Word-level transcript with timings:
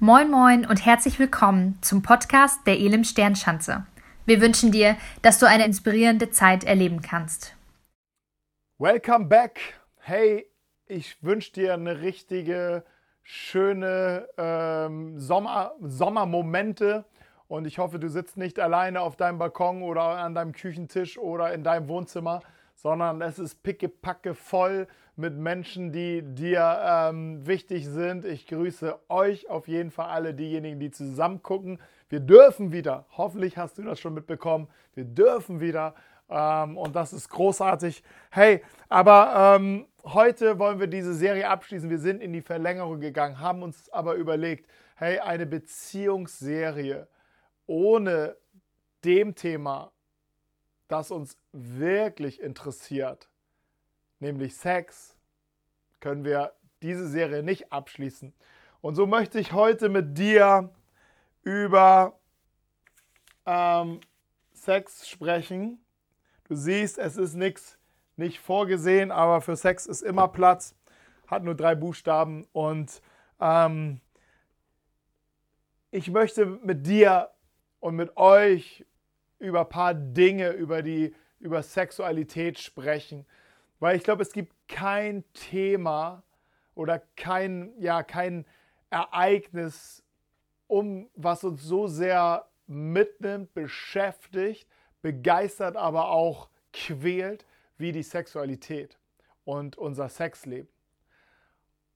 Moin 0.00 0.30
Moin 0.30 0.64
und 0.64 0.86
herzlich 0.86 1.18
willkommen 1.18 1.76
zum 1.80 2.02
Podcast 2.02 2.64
der 2.68 2.78
Elim 2.78 3.02
Sternschanze. 3.02 3.84
Wir 4.26 4.40
wünschen 4.40 4.70
dir, 4.70 4.96
dass 5.22 5.40
du 5.40 5.46
eine 5.46 5.64
inspirierende 5.64 6.30
Zeit 6.30 6.62
erleben 6.62 7.02
kannst. 7.02 7.56
Welcome 8.78 9.24
back. 9.24 9.58
Hey, 9.96 10.46
ich 10.86 11.20
wünsche 11.24 11.52
dir 11.52 11.74
eine 11.74 12.00
richtige, 12.00 12.84
schöne 13.24 14.28
ähm, 14.38 15.18
Sommer, 15.18 15.74
Sommermomente 15.80 17.04
und 17.48 17.66
ich 17.66 17.78
hoffe, 17.78 17.98
du 17.98 18.08
sitzt 18.08 18.36
nicht 18.36 18.60
alleine 18.60 19.00
auf 19.00 19.16
deinem 19.16 19.38
Balkon 19.38 19.82
oder 19.82 20.02
an 20.02 20.32
deinem 20.32 20.52
Küchentisch 20.52 21.18
oder 21.18 21.52
in 21.52 21.64
deinem 21.64 21.88
Wohnzimmer, 21.88 22.42
sondern 22.76 23.20
es 23.20 23.40
ist 23.40 23.64
pickepacke 23.64 24.36
voll 24.36 24.86
mit 25.18 25.36
Menschen, 25.36 25.92
die 25.92 26.22
dir 26.22 26.80
ähm, 26.82 27.46
wichtig 27.46 27.86
sind. 27.86 28.24
Ich 28.24 28.46
grüße 28.46 28.98
euch 29.08 29.50
auf 29.50 29.68
jeden 29.68 29.90
Fall 29.90 30.06
alle 30.06 30.32
diejenigen, 30.32 30.80
die 30.80 30.90
zusammen 30.90 31.42
gucken. 31.42 31.80
Wir 32.08 32.20
dürfen 32.20 32.72
wieder, 32.72 33.06
hoffentlich 33.10 33.58
hast 33.58 33.78
du 33.78 33.82
das 33.82 34.00
schon 34.00 34.14
mitbekommen, 34.14 34.68
wir 34.94 35.04
dürfen 35.04 35.60
wieder 35.60 35.94
ähm, 36.30 36.76
und 36.78 36.96
das 36.96 37.12
ist 37.12 37.28
großartig. 37.28 38.02
Hey, 38.30 38.62
aber 38.88 39.56
ähm, 39.56 39.86
heute 40.04 40.58
wollen 40.58 40.80
wir 40.80 40.86
diese 40.86 41.14
Serie 41.14 41.48
abschließen. 41.48 41.90
Wir 41.90 41.98
sind 41.98 42.22
in 42.22 42.32
die 42.32 42.42
Verlängerung 42.42 43.00
gegangen, 43.00 43.40
haben 43.40 43.62
uns 43.62 43.90
aber 43.90 44.14
überlegt, 44.14 44.70
hey, 44.96 45.18
eine 45.18 45.46
Beziehungsserie 45.46 47.08
ohne 47.66 48.36
dem 49.04 49.34
Thema 49.34 49.92
das 50.88 51.10
uns 51.10 51.36
wirklich 51.52 52.40
interessiert, 52.40 53.28
nämlich 54.18 54.56
Sex, 54.56 55.17
können 56.00 56.24
wir 56.24 56.52
diese 56.82 57.08
Serie 57.08 57.42
nicht 57.42 57.72
abschließen. 57.72 58.32
Und 58.80 58.94
so 58.94 59.06
möchte 59.06 59.38
ich 59.38 59.52
heute 59.52 59.88
mit 59.88 60.16
dir 60.16 60.70
über 61.42 62.18
ähm, 63.46 64.00
Sex 64.52 65.08
sprechen. 65.08 65.80
Du 66.44 66.54
siehst, 66.54 66.98
es 66.98 67.16
ist 67.16 67.34
nichts 67.34 67.78
nicht 68.16 68.40
vorgesehen, 68.40 69.10
aber 69.10 69.40
für 69.40 69.56
Sex 69.56 69.86
ist 69.86 70.02
immer 70.02 70.28
Platz. 70.28 70.74
Hat 71.26 71.44
nur 71.44 71.54
drei 71.54 71.74
Buchstaben 71.74 72.46
und 72.52 73.00
ähm, 73.40 74.00
ich 75.90 76.10
möchte 76.10 76.46
mit 76.46 76.86
dir 76.86 77.30
und 77.80 77.96
mit 77.96 78.16
euch 78.16 78.84
über 79.38 79.60
ein 79.60 79.68
paar 79.68 79.94
Dinge, 79.94 80.50
über, 80.50 80.82
die, 80.82 81.14
über 81.38 81.62
Sexualität 81.62 82.58
sprechen. 82.58 83.24
Weil 83.78 83.96
ich 83.96 84.02
glaube, 84.02 84.22
es 84.22 84.32
gibt 84.32 84.52
kein 84.68 85.24
Thema 85.32 86.22
oder 86.74 87.02
kein, 87.16 87.72
ja, 87.80 88.02
kein 88.02 88.46
Ereignis, 88.90 90.04
um, 90.66 91.10
was 91.14 91.42
uns 91.44 91.62
so 91.62 91.86
sehr 91.86 92.46
mitnimmt, 92.66 93.52
beschäftigt, 93.54 94.68
begeistert, 95.02 95.76
aber 95.76 96.10
auch 96.10 96.50
quält, 96.72 97.44
wie 97.78 97.92
die 97.92 98.02
Sexualität 98.02 98.98
und 99.44 99.76
unser 99.76 100.08
Sexleben. 100.08 100.68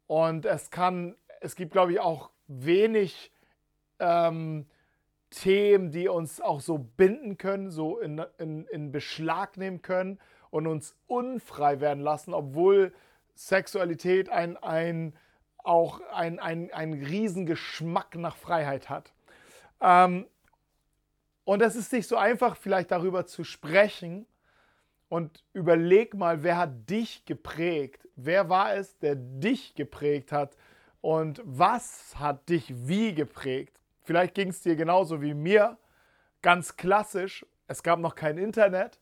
Und 0.07 0.47
es 0.47 0.71
kann, 0.71 1.17
es 1.41 1.55
gibt, 1.55 1.73
glaube 1.73 1.93
ich, 1.93 2.01
auch 2.01 2.31
wenig 2.47 3.33
ähm, 3.99 4.67
Themen, 5.31 5.91
die 5.91 6.09
uns 6.09 6.41
auch 6.41 6.61
so 6.61 6.79
binden 6.79 7.39
können, 7.39 7.71
so 7.71 7.99
in, 7.99 8.23
in, 8.39 8.67
in 8.67 8.93
Beschlag 8.93 9.57
nehmen 9.57 9.83
können 9.83 10.19
und 10.53 10.67
uns 10.67 10.95
unfrei 11.07 11.81
werden 11.81 12.03
lassen, 12.03 12.35
obwohl 12.35 12.93
Sexualität 13.35 14.29
ein, 14.29 14.59
ein, 14.59 15.17
auch 15.57 16.03
ein, 16.13 16.39
ein, 16.39 16.71
ein 16.73 16.93
Riesengeschmack 16.93 18.17
nach 18.17 18.37
Freiheit 18.37 18.91
hat. 18.91 19.15
Ähm, 19.81 20.27
und 21.45 21.63
es 21.63 21.75
ist 21.75 21.91
nicht 21.93 22.07
so 22.07 22.17
einfach, 22.17 22.57
vielleicht 22.57 22.91
darüber 22.91 23.25
zu 23.27 23.45
sprechen. 23.45 24.27
Und 25.09 25.43
überleg 25.55 26.15
mal, 26.15 26.43
wer 26.43 26.59
hat 26.59 26.89
dich 26.89 27.25
geprägt? 27.25 28.07
Wer 28.15 28.51
war 28.51 28.75
es, 28.75 28.99
der 28.99 29.15
dich 29.17 29.75
geprägt 29.75 30.33
hat? 30.33 30.57
Und 31.01 31.41
was 31.45 32.15
hat 32.17 32.49
dich 32.51 32.73
wie 32.87 33.15
geprägt? 33.15 33.81
Vielleicht 34.03 34.35
ging 34.35 34.49
es 34.49 34.61
dir 34.61 34.77
genauso 34.77 35.23
wie 35.23 35.33
mir. 35.33 35.79
Ganz 36.43 36.77
klassisch, 36.77 37.47
es 37.69 37.83
gab 37.83 38.01
noch 38.01 38.15
kein 38.15 38.37
Internet, 38.37 38.99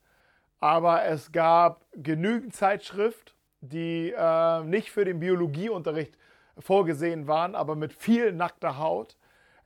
aber 0.61 1.05
es 1.07 1.33
gab 1.33 1.87
genügend 1.93 2.55
Zeitschrift, 2.55 3.35
die 3.61 4.15
äh, 4.17 4.63
nicht 4.63 4.91
für 4.91 5.05
den 5.05 5.21
Biologieunterricht 5.21 6.17
vorgesehen 6.59 7.27
waren, 7.27 7.55
aber 7.55 7.75
mit 7.77 7.93
viel 7.93 8.33
nackter 8.33 8.79
Haut. 8.79 9.17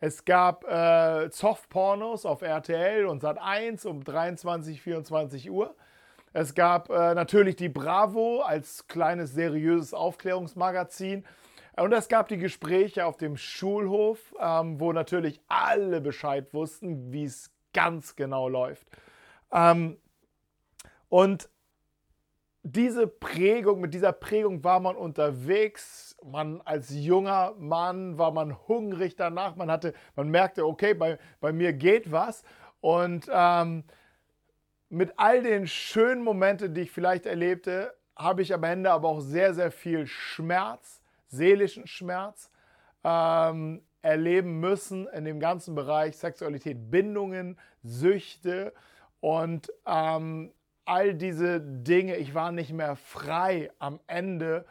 Es 0.00 0.24
gab 0.24 0.64
äh, 0.64 1.30
Softpornos 1.30 2.26
auf 2.26 2.42
RTL 2.42 3.06
und 3.06 3.22
Sat1 3.22 3.86
um 3.86 4.04
23, 4.04 4.80
24 4.80 5.50
Uhr. 5.50 5.74
Es 6.32 6.54
gab 6.54 6.90
äh, 6.90 7.14
natürlich 7.14 7.56
die 7.56 7.68
Bravo 7.68 8.40
als 8.40 8.86
kleines 8.88 9.32
seriöses 9.32 9.94
Aufklärungsmagazin 9.94 11.24
und 11.76 11.92
es 11.92 12.08
gab 12.08 12.28
die 12.28 12.38
Gespräche 12.38 13.06
auf 13.06 13.16
dem 13.16 13.36
Schulhof, 13.36 14.34
ähm, 14.40 14.78
wo 14.78 14.92
natürlich 14.92 15.40
alle 15.48 16.00
Bescheid 16.00 16.52
wussten, 16.52 17.12
wie 17.12 17.24
es 17.24 17.50
ganz 17.72 18.14
genau 18.14 18.48
läuft. 18.48 18.86
Ähm, 19.52 19.96
und 21.14 21.48
diese 22.64 23.06
Prägung, 23.06 23.80
mit 23.80 23.94
dieser 23.94 24.10
Prägung 24.10 24.64
war 24.64 24.80
man 24.80 24.96
unterwegs. 24.96 26.16
Man 26.24 26.60
als 26.62 26.90
junger 26.90 27.54
Mann 27.56 28.18
war 28.18 28.32
man 28.32 28.58
hungrig 28.66 29.14
danach. 29.14 29.54
Man 29.54 29.70
hatte, 29.70 29.94
man 30.16 30.28
merkte, 30.28 30.66
okay, 30.66 30.92
bei, 30.92 31.20
bei 31.38 31.52
mir 31.52 31.72
geht 31.72 32.10
was. 32.10 32.42
Und 32.80 33.30
ähm, 33.30 33.84
mit 34.88 35.12
all 35.16 35.44
den 35.44 35.68
schönen 35.68 36.24
Momenten, 36.24 36.74
die 36.74 36.80
ich 36.80 36.90
vielleicht 36.90 37.26
erlebte, 37.26 37.94
habe 38.16 38.42
ich 38.42 38.52
am 38.52 38.64
Ende 38.64 38.90
aber 38.90 39.08
auch 39.08 39.20
sehr, 39.20 39.54
sehr 39.54 39.70
viel 39.70 40.08
Schmerz 40.08 41.00
seelischen 41.28 41.86
Schmerz 41.86 42.50
ähm, 43.04 43.82
erleben 44.02 44.58
müssen 44.58 45.06
in 45.06 45.24
dem 45.24 45.38
ganzen 45.38 45.76
Bereich 45.76 46.16
Sexualität, 46.16 46.90
Bindungen, 46.90 47.56
Süchte 47.84 48.72
und 49.20 49.72
ähm, 49.86 50.52
all 50.84 51.14
diese 51.14 51.60
Dinge. 51.60 52.16
Ich 52.16 52.34
war 52.34 52.52
nicht 52.52 52.72
mehr 52.72 52.96
frei 52.96 53.70
am 53.78 54.00
Ende, 54.06 54.64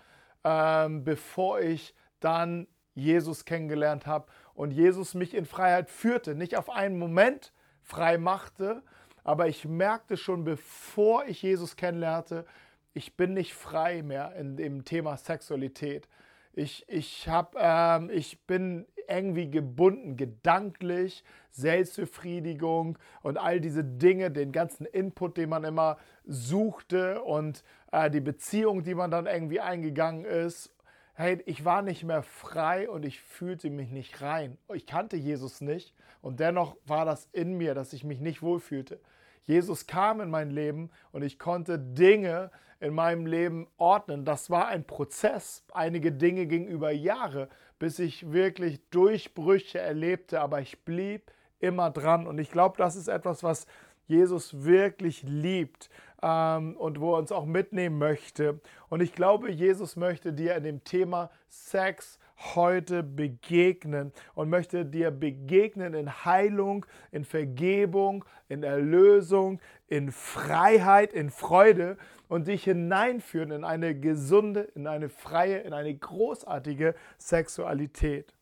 ähm, 0.44 1.03
bevor 1.03 1.59
ich 1.59 1.96
dann 2.19 2.68
Jesus 2.96 3.46
kennengelernt 3.46 4.06
habe 4.06 4.28
und 4.53 4.72
Jesus 4.72 5.13
mich 5.13 5.34
in 5.34 5.46
Freiheit 5.46 5.90
führte. 5.90 6.35
Nicht 6.35 6.57
auf 6.57 6.69
einen 6.69 6.97
Moment 6.97 7.53
frei 7.81 8.18
machte, 8.18 8.84
aber 9.23 9.47
ich 9.47 9.66
merkte 9.66 10.18
schon, 10.18 10.44
bevor 10.44 11.25
ich 11.25 11.41
Jesus 11.41 11.75
kennenlernte, 11.75 12.46
ich 12.94 13.16
bin 13.16 13.34
nicht 13.34 13.53
frei 13.53 14.03
mehr 14.03 14.35
in 14.35 14.56
dem 14.56 14.85
Thema 14.85 15.18
Sexualität. 15.18 16.07
Ich, 16.56 16.86
ich, 16.88 17.28
hab, 17.28 17.56
ähm, 17.59 18.09
ich 18.12 18.46
bin 18.46 18.86
irgendwie 19.08 19.50
gebunden, 19.50 20.18
gedanklich, 20.18 21.24
Selbstbefriedigung 21.50 22.97
und 23.22 23.38
all 23.38 23.59
diese 23.59 23.84
Dinge, 23.84 24.31
den 24.31 24.52
ganzen 24.52 24.86
Input, 24.86 25.38
den 25.38 25.50
man 25.50 25.64
immer 25.64 25.97
suchte 26.25 27.22
und 27.22 27.64
äh, 27.91 28.09
die 28.09 28.22
Beziehung, 28.22 28.84
die 28.84 28.96
man 28.96 29.12
dann 29.12 29.25
irgendwie 29.25 29.59
eingegangen 29.59 30.25
ist. 30.25 30.72
Hey, 31.16 31.41
ich 31.46 31.64
war 31.64 31.81
nicht 31.81 32.03
mehr 32.03 32.24
frei 32.24 32.90
und 32.90 33.06
ich 33.06 33.22
fühlte 33.22 33.70
mich 33.70 33.91
nicht 33.91 34.22
rein. 34.22 34.58
Ich 34.74 34.88
kannte 34.88 35.16
Jesus 35.16 35.62
nicht 35.62 35.94
und 36.22 36.40
dennoch 36.40 36.75
war 36.85 37.06
das 37.06 37.28
in 37.34 37.58
mir, 37.58 37.75
dass 37.75 37.94
ich 37.94 38.03
mich 38.03 38.20
nicht 38.20 38.41
wohlfühlte. 38.41 39.00
Jesus 39.44 39.88
kam 39.88 40.22
in 40.22 40.30
mein 40.30 40.50
Leben 40.50 40.90
und 41.12 41.22
ich 41.22 41.38
konnte 41.38 41.78
Dinge 41.78 42.50
in 42.84 42.94
meinem 42.94 43.26
Leben 43.26 43.68
ordnen. 43.78 44.26
Das 44.26 44.50
war 44.50 44.68
ein 44.68 44.84
Prozess. 44.84 45.64
Einige 45.74 46.12
Dinge 46.12 46.48
ging 46.48 46.68
über 46.68 46.92
Jahre, 46.92 47.48
bis 47.80 47.98
ich 47.98 48.34
wirklich 48.34 48.82
Durchbrüche 48.90 49.80
erlebte, 49.80 50.42
aber 50.42 50.59
ich 50.59 50.84
blieb 50.84 51.32
immer 51.59 51.90
dran. 51.91 52.28
Und 52.28 52.40
ich 52.40 52.52
glaube, 52.52 52.76
das 52.78 52.97
ist 52.97 53.08
etwas, 53.08 53.41
was 53.41 53.68
Jesus 54.06 54.66
wirklich 54.66 55.24
liebt 55.24 55.90
ähm, 56.22 56.76
und 56.76 57.00
wo 57.00 57.14
er 57.14 57.20
uns 57.20 57.32
auch 57.32 57.46
mitnehmen 57.46 57.97
möchte. 57.97 58.59
Und 58.90 59.02
ich 59.02 59.14
glaube, 59.14 59.50
Jesus 59.50 59.96
möchte 59.96 60.34
dir 60.34 60.53
in 60.56 60.64
dem 60.64 60.84
Thema 60.84 61.32
Sex 61.47 62.20
heute 62.56 63.02
begegnen 63.02 64.12
und 64.36 64.50
möchte 64.50 64.86
dir 64.86 65.12
begegnen 65.12 65.94
in 65.94 66.26
Heilung, 66.26 66.86
in 67.12 67.24
Vergebung, 67.24 68.26
in 68.50 68.64
Erlösung, 68.64 69.62
in 69.88 70.12
Freiheit, 70.12 71.14
in 71.14 71.29
Freude 71.29 71.97
und 72.34 72.47
dich 72.47 72.64
hineinführen 72.64 73.52
in 73.52 73.64
eine 73.64 73.94
gesunde, 73.94 74.62
in 74.62 74.88
eine 74.88 75.09
freie, 75.09 75.59
in 75.59 75.74
eine 75.74 75.94
großartige 75.94 76.96
Sexualität. 77.18 78.34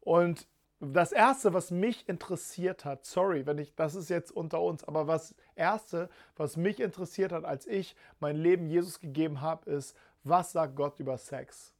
Und 0.00 0.48
das 0.80 1.12
erste, 1.12 1.52
was 1.52 1.70
mich 1.70 2.08
interessiert 2.08 2.84
hat, 2.84 3.04
sorry, 3.04 3.44
wenn 3.44 3.58
ich, 3.58 3.74
das 3.74 3.94
ist 3.94 4.08
jetzt 4.08 4.30
unter 4.30 4.60
uns, 4.62 4.84
aber 4.84 5.04
das 5.04 5.34
erste, 5.54 6.08
was 6.36 6.56
mich 6.56 6.80
interessiert 6.80 7.32
hat, 7.32 7.44
als 7.44 7.66
ich 7.66 7.94
mein 8.20 8.36
Leben 8.36 8.68
Jesus 8.68 9.00
gegeben 9.00 9.40
habe, 9.40 9.70
ist, 9.70 9.94
was 10.24 10.52
sagt 10.52 10.74
Gott 10.76 10.98
über 10.98 11.18
Sex? 11.18 11.76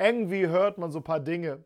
irgendwie 0.00 0.46
hört 0.46 0.78
man 0.78 0.90
so 0.90 1.00
ein 1.00 1.04
paar 1.04 1.20
Dinge. 1.20 1.62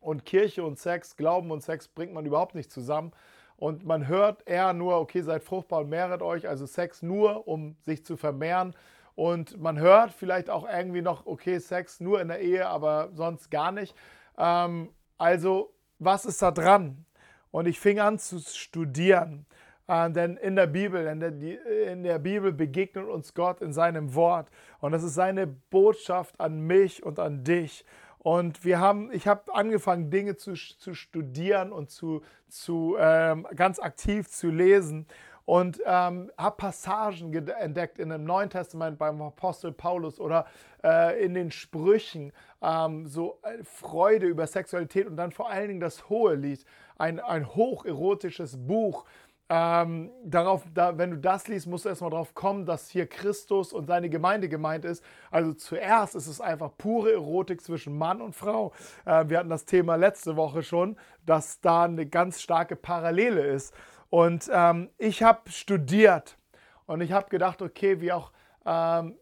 Und 0.00 0.24
Kirche 0.24 0.64
und 0.64 0.78
Sex, 0.78 1.16
Glauben 1.16 1.50
und 1.50 1.62
Sex 1.62 1.86
bringt 1.86 2.12
man 2.12 2.26
überhaupt 2.26 2.54
nicht 2.54 2.72
zusammen. 2.72 3.12
Und 3.62 3.86
man 3.86 4.08
hört 4.08 4.42
eher 4.48 4.72
nur, 4.72 4.96
okay, 4.96 5.20
seid 5.20 5.44
fruchtbar 5.44 5.82
und 5.82 5.88
mehret 5.88 6.20
euch, 6.20 6.48
also 6.48 6.66
Sex 6.66 7.00
nur, 7.00 7.46
um 7.46 7.76
sich 7.82 8.04
zu 8.04 8.16
vermehren. 8.16 8.74
Und 9.14 9.60
man 9.60 9.78
hört 9.78 10.10
vielleicht 10.10 10.50
auch 10.50 10.68
irgendwie 10.68 11.00
noch, 11.00 11.26
okay, 11.26 11.60
Sex 11.60 12.00
nur 12.00 12.20
in 12.20 12.26
der 12.26 12.40
Ehe, 12.40 12.66
aber 12.66 13.10
sonst 13.12 13.52
gar 13.52 13.70
nicht. 13.70 13.94
Ähm, 14.36 14.88
also, 15.16 15.72
was 16.00 16.24
ist 16.24 16.42
da 16.42 16.50
dran? 16.50 17.04
Und 17.52 17.68
ich 17.68 17.78
fing 17.78 18.00
an 18.00 18.18
zu 18.18 18.40
studieren. 18.40 19.46
Äh, 19.86 20.10
denn 20.10 20.38
in 20.38 20.56
der 20.56 20.66
Bibel, 20.66 21.06
in 21.06 21.20
der, 21.20 21.32
in 21.92 22.02
der 22.02 22.18
Bibel 22.18 22.52
begegnet 22.52 23.06
uns 23.06 23.32
Gott 23.32 23.60
in 23.60 23.72
seinem 23.72 24.16
Wort. 24.16 24.48
Und 24.80 24.90
das 24.90 25.04
ist 25.04 25.14
seine 25.14 25.46
Botschaft 25.46 26.40
an 26.40 26.62
mich 26.66 27.04
und 27.04 27.20
an 27.20 27.44
dich. 27.44 27.84
Und 28.22 28.64
wir 28.64 28.78
haben, 28.78 29.10
ich 29.12 29.26
habe 29.26 29.52
angefangen, 29.52 30.10
Dinge 30.10 30.36
zu, 30.36 30.54
zu 30.54 30.94
studieren 30.94 31.72
und 31.72 31.90
zu, 31.90 32.22
zu 32.48 32.96
ähm, 32.96 33.48
ganz 33.56 33.80
aktiv 33.80 34.28
zu 34.28 34.48
lesen 34.48 35.06
und 35.44 35.80
ähm, 35.84 36.30
habe 36.38 36.56
Passagen 36.56 37.34
entdeckt 37.34 37.98
in 37.98 38.10
dem 38.10 38.22
Neuen 38.22 38.48
Testament 38.48 38.96
beim 38.96 39.20
Apostel 39.20 39.72
Paulus 39.72 40.20
oder 40.20 40.46
äh, 40.84 41.24
in 41.24 41.34
den 41.34 41.50
Sprüchen, 41.50 42.32
ähm, 42.62 43.08
so 43.08 43.40
äh, 43.42 43.64
Freude 43.64 44.26
über 44.26 44.46
Sexualität 44.46 45.08
und 45.08 45.16
dann 45.16 45.32
vor 45.32 45.50
allen 45.50 45.66
Dingen 45.66 45.80
das 45.80 46.08
Hohe 46.08 46.36
Lied, 46.36 46.64
ein, 46.98 47.18
ein 47.18 47.56
hocherotisches 47.56 48.56
Buch, 48.56 49.04
ähm, 49.54 50.10
darauf, 50.24 50.64
da, 50.72 50.96
wenn 50.96 51.10
du 51.10 51.18
das 51.18 51.46
liest, 51.46 51.66
musst 51.66 51.84
du 51.84 51.90
erstmal 51.90 52.08
darauf 52.08 52.32
kommen, 52.34 52.64
dass 52.64 52.88
hier 52.88 53.06
Christus 53.06 53.74
und 53.74 53.86
seine 53.86 54.08
Gemeinde 54.08 54.48
gemeint 54.48 54.86
ist. 54.86 55.04
Also 55.30 55.52
zuerst 55.52 56.14
ist 56.14 56.26
es 56.26 56.40
einfach 56.40 56.70
pure 56.78 57.12
Erotik 57.12 57.60
zwischen 57.60 57.98
Mann 57.98 58.22
und 58.22 58.34
Frau. 58.34 58.72
Äh, 59.04 59.28
wir 59.28 59.38
hatten 59.38 59.50
das 59.50 59.66
Thema 59.66 59.96
letzte 59.96 60.36
Woche 60.36 60.62
schon, 60.62 60.96
dass 61.26 61.60
da 61.60 61.84
eine 61.84 62.06
ganz 62.06 62.40
starke 62.40 62.76
Parallele 62.76 63.44
ist. 63.44 63.74
Und 64.08 64.48
ähm, 64.50 64.88
ich 64.96 65.22
habe 65.22 65.50
studiert 65.50 66.38
und 66.86 67.02
ich 67.02 67.12
habe 67.12 67.28
gedacht, 67.28 67.60
okay, 67.60 68.00
wie 68.00 68.12
auch, 68.12 68.32
ähm, 68.64 69.18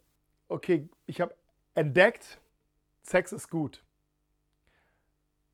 okay, 0.47 0.89
ich 1.07 1.21
habe 1.21 1.35
entdeckt, 1.75 2.41
Sex 3.03 3.33
ist 3.33 3.51
gut. 3.51 3.83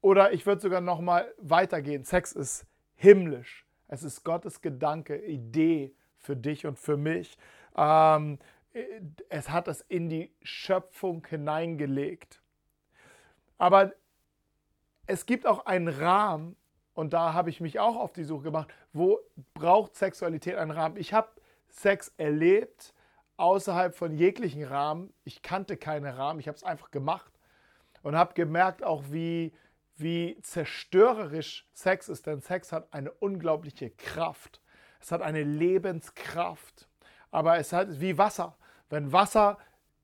Oder 0.02 0.34
ich 0.34 0.44
würde 0.44 0.60
sogar 0.60 0.82
noch 0.82 1.00
mal 1.00 1.32
weitergehen, 1.38 2.04
Sex 2.04 2.32
ist 2.32 2.66
himmlisch. 2.94 3.65
Es 3.88 4.02
ist 4.02 4.24
Gottes 4.24 4.60
Gedanke, 4.60 5.16
Idee 5.16 5.94
für 6.18 6.36
dich 6.36 6.66
und 6.66 6.78
für 6.78 6.96
mich. 6.96 7.38
Ähm, 7.76 8.38
es 9.28 9.50
hat 9.50 9.68
es 9.68 9.80
in 9.82 10.08
die 10.08 10.34
Schöpfung 10.42 11.26
hineingelegt. 11.26 12.42
Aber 13.58 13.92
es 15.06 15.26
gibt 15.26 15.46
auch 15.46 15.66
einen 15.66 15.88
Rahmen, 15.88 16.56
und 16.94 17.12
da 17.12 17.32
habe 17.32 17.50
ich 17.50 17.60
mich 17.60 17.78
auch 17.78 17.96
auf 17.96 18.12
die 18.12 18.24
Suche 18.24 18.44
gemacht, 18.44 18.72
wo 18.92 19.20
braucht 19.54 19.94
Sexualität 19.96 20.56
einen 20.56 20.70
Rahmen? 20.70 20.96
Ich 20.96 21.12
habe 21.12 21.28
Sex 21.68 22.12
erlebt 22.16 22.94
außerhalb 23.36 23.94
von 23.94 24.14
jeglichen 24.14 24.64
Rahmen. 24.64 25.12
Ich 25.24 25.42
kannte 25.42 25.76
keine 25.76 26.16
Rahmen, 26.16 26.40
ich 26.40 26.48
habe 26.48 26.56
es 26.56 26.64
einfach 26.64 26.90
gemacht 26.90 27.32
und 28.02 28.16
habe 28.16 28.34
gemerkt 28.34 28.82
auch, 28.82 29.04
wie, 29.10 29.52
wie 29.96 30.38
zerstörerisch 30.42 31.68
Sex 31.72 32.08
ist, 32.08 32.26
denn 32.26 32.40
Sex 32.40 32.72
hat 32.72 32.92
eine 32.92 33.10
unglaubliche 33.10 33.90
Kraft. 33.90 34.60
Es 35.00 35.12
hat 35.12 35.22
eine 35.22 35.42
Lebenskraft. 35.42 36.88
Aber 37.30 37.58
es 37.58 37.72
hat 37.72 38.00
wie 38.00 38.18
Wasser. 38.18 38.56
Wenn 38.88 39.12
Wasser 39.12 39.58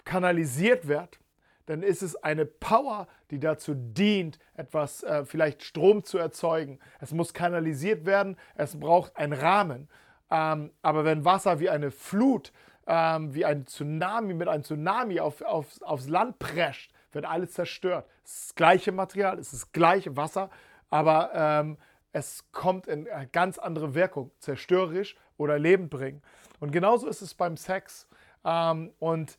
kanalisiert 0.04 0.88
wird, 0.88 1.18
dann 1.66 1.82
ist 1.82 2.02
es 2.02 2.16
eine 2.16 2.44
Power, 2.44 3.06
die 3.30 3.38
dazu 3.38 3.74
dient, 3.74 4.38
etwas, 4.54 5.02
äh, 5.04 5.24
vielleicht 5.24 5.62
Strom 5.62 6.04
zu 6.04 6.18
erzeugen. 6.18 6.80
Es 7.00 7.12
muss 7.12 7.32
kanalisiert 7.32 8.04
werden, 8.04 8.36
es 8.54 8.78
braucht 8.78 9.16
einen 9.16 9.32
Rahmen. 9.32 9.88
Ähm, 10.30 10.72
aber 10.82 11.04
wenn 11.04 11.24
Wasser 11.24 11.60
wie 11.60 11.70
eine 11.70 11.90
Flut, 11.90 12.52
ähm, 12.86 13.34
wie 13.34 13.44
ein 13.44 13.66
Tsunami 13.66 14.34
mit 14.34 14.48
einem 14.48 14.64
Tsunami 14.64 15.20
auf, 15.20 15.42
auf, 15.42 15.80
aufs 15.82 16.08
Land 16.08 16.38
prescht, 16.38 16.92
wird 17.12 17.24
alles 17.24 17.52
zerstört. 17.52 18.06
Es 18.24 18.32
ist 18.32 18.48
das 18.50 18.54
gleiche 18.54 18.92
Material, 18.92 19.38
es 19.38 19.52
ist 19.52 19.62
das 19.62 19.72
gleiche 19.72 20.16
Wasser, 20.16 20.50
aber 20.90 21.30
ähm, 21.34 21.78
es 22.12 22.44
kommt 22.52 22.86
in 22.86 23.08
eine 23.08 23.28
ganz 23.28 23.58
andere 23.58 23.94
Wirkung, 23.94 24.30
zerstörerisch 24.38 25.16
oder 25.36 25.58
Leben 25.58 25.88
bringen. 25.88 26.22
Und 26.60 26.70
genauso 26.70 27.08
ist 27.08 27.22
es 27.22 27.34
beim 27.34 27.56
Sex. 27.56 28.06
Ähm, 28.44 28.92
und 28.98 29.38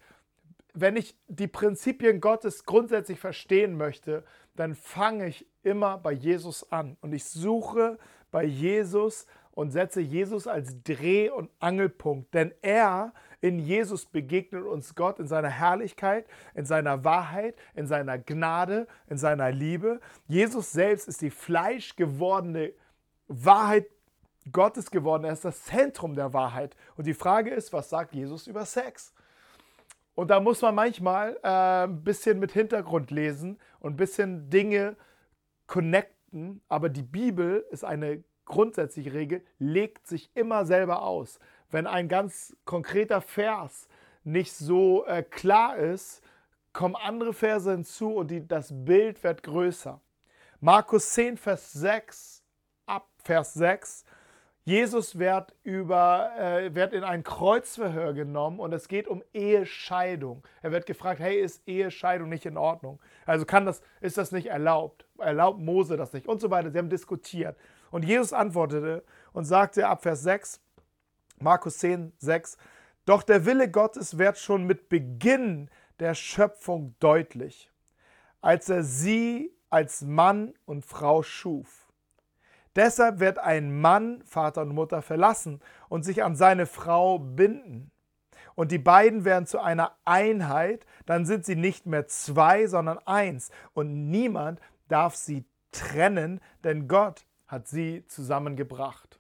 wenn 0.74 0.96
ich 0.96 1.16
die 1.28 1.48
Prinzipien 1.48 2.20
Gottes 2.20 2.66
grundsätzlich 2.66 3.20
verstehen 3.20 3.78
möchte, 3.78 4.24
dann 4.56 4.76
fange 4.76 5.28
ich 5.28 5.48
immer 5.62 5.98
bei 5.98 6.12
Jesus 6.12 6.72
an 6.72 6.98
und 7.02 7.14
ich 7.14 7.26
suche 7.26 7.98
bei 8.32 8.44
Jesus 8.44 9.28
und 9.52 9.72
setze 9.72 10.02
Jesus 10.02 10.48
als 10.48 10.84
Dreh- 10.84 11.30
und 11.30 11.52
Angelpunkt, 11.60 12.34
denn 12.34 12.54
er 12.62 13.14
in 13.44 13.60
Jesus 13.60 14.06
begegnet 14.06 14.64
uns 14.64 14.96
Gott 14.96 15.20
in 15.20 15.28
seiner 15.28 15.50
Herrlichkeit, 15.50 16.26
in 16.54 16.66
seiner 16.66 17.04
Wahrheit, 17.04 17.58
in 17.76 17.88
seiner 17.88 18.18
Gnade, 18.18 18.88
in 19.08 19.18
seiner 19.18 19.52
Liebe. 19.52 20.00
Jesus 20.30 20.72
selbst 20.72 21.10
ist 21.10 21.22
die 21.22 21.30
fleischgewordene 21.30 22.72
Wahrheit 23.28 23.88
Gottes 24.50 24.90
geworden. 24.90 25.26
Er 25.26 25.34
ist 25.34 25.44
das 25.44 25.62
Zentrum 25.66 26.16
der 26.16 26.32
Wahrheit. 26.32 26.78
Und 26.96 27.06
die 27.06 27.14
Frage 27.14 27.50
ist, 27.50 27.74
was 27.74 27.90
sagt 27.90 28.14
Jesus 28.14 28.48
über 28.48 28.64
Sex? 28.64 29.14
Und 30.16 30.30
da 30.30 30.40
muss 30.40 30.62
man 30.62 30.74
manchmal 30.74 31.38
äh, 31.44 31.84
ein 31.84 32.02
bisschen 32.02 32.40
mit 32.40 32.54
Hintergrund 32.54 33.12
lesen 33.12 33.60
und 33.82 33.96
ein 33.96 33.98
bisschen 33.98 34.50
Dinge 34.50 34.96
connecten. 35.68 36.62
Aber 36.70 36.88
die 36.88 37.04
Bibel 37.04 37.66
ist 37.72 37.84
eine 37.84 38.24
grundsätzliche 38.46 39.12
Regel, 39.12 39.44
legt 39.60 40.08
sich 40.08 40.32
immer 40.34 40.66
selber 40.66 41.02
aus 41.02 41.40
wenn 41.74 41.88
ein 41.88 42.08
ganz 42.08 42.56
konkreter 42.66 43.20
Vers 43.20 43.88
nicht 44.24 44.54
so 44.54 45.06
äh, 45.06 45.24
klar 45.24 45.76
ist, 45.78 46.22
kommen 46.72 46.96
andere 46.96 47.34
Verse 47.34 47.72
hinzu 47.72 48.16
und 48.16 48.30
die, 48.30 48.48
das 48.48 48.70
Bild 48.72 49.24
wird 49.24 49.44
größer. 49.44 50.00
Markus 50.60 51.12
10, 51.12 51.38
Vers 51.38 51.74
6, 51.74 52.44
ab 52.86 53.08
Vers 53.24 53.54
6. 53.56 54.06
Jesus 54.66 55.20
wird, 55.20 55.54
über, 55.64 56.32
äh, 56.38 56.74
wird 56.74 56.94
in 56.94 57.04
ein 57.04 57.24
Kreuzverhör 57.24 58.14
genommen 58.14 58.60
und 58.60 58.72
es 58.72 58.88
geht 58.88 59.08
um 59.08 59.24
Ehescheidung. 59.34 60.44
Er 60.62 60.72
wird 60.72 60.86
gefragt, 60.86 61.20
hey, 61.20 61.40
ist 61.42 61.68
Ehescheidung 61.68 62.30
nicht 62.30 62.46
in 62.46 62.56
Ordnung? 62.56 63.02
Also 63.26 63.46
kann 63.46 63.66
das, 63.66 63.82
ist 64.00 64.18
das 64.18 64.32
nicht 64.32 64.48
erlaubt? 64.48 65.06
Erlaubt 65.18 65.60
Mose 65.60 65.98
das 65.98 66.14
nicht? 66.14 66.28
Und 66.28 66.40
so 66.40 66.50
weiter. 66.50 66.72
Sie 66.72 66.78
haben 66.78 66.90
diskutiert. 66.90 67.58
Und 67.92 68.06
Jesus 68.06 68.32
antwortete 68.32 69.04
und 69.34 69.44
sagte 69.46 69.88
ab 69.88 70.02
Vers 70.04 70.22
6, 70.22 70.62
Markus 71.44 71.78
10, 71.80 72.14
6. 72.18 72.58
Doch 73.06 73.22
der 73.22 73.46
Wille 73.46 73.70
Gottes 73.70 74.18
wird 74.18 74.38
schon 74.38 74.64
mit 74.66 74.90
Beginn 74.90 75.70
der 76.00 76.16
Schöpfung 76.16 76.96
deutlich, 77.00 77.70
als 78.42 78.70
er 78.70 78.84
sie 78.84 79.54
als 79.70 80.02
Mann 80.02 80.54
und 80.66 80.86
Frau 80.86 81.22
schuf. 81.22 81.92
Deshalb 82.76 83.20
wird 83.20 83.38
ein 83.38 83.80
Mann 83.80 84.24
Vater 84.26 84.62
und 84.62 84.74
Mutter 84.74 85.02
verlassen 85.02 85.62
und 85.90 86.04
sich 86.04 86.24
an 86.24 86.36
seine 86.36 86.66
Frau 86.66 87.20
binden. 87.20 87.92
Und 88.56 88.72
die 88.72 88.80
beiden 88.80 89.26
werden 89.26 89.46
zu 89.46 89.60
einer 89.60 89.96
Einheit, 90.06 90.86
dann 91.06 91.26
sind 91.26 91.46
sie 91.46 91.56
nicht 91.56 91.86
mehr 91.86 92.08
zwei, 92.08 92.68
sondern 92.68 93.00
eins. 93.00 93.52
Und 93.74 94.10
niemand 94.10 94.60
darf 94.88 95.16
sie 95.16 95.46
trennen, 95.72 96.40
denn 96.64 96.88
Gott 96.88 97.26
hat 97.48 97.68
sie 97.68 98.06
zusammengebracht. 98.08 99.20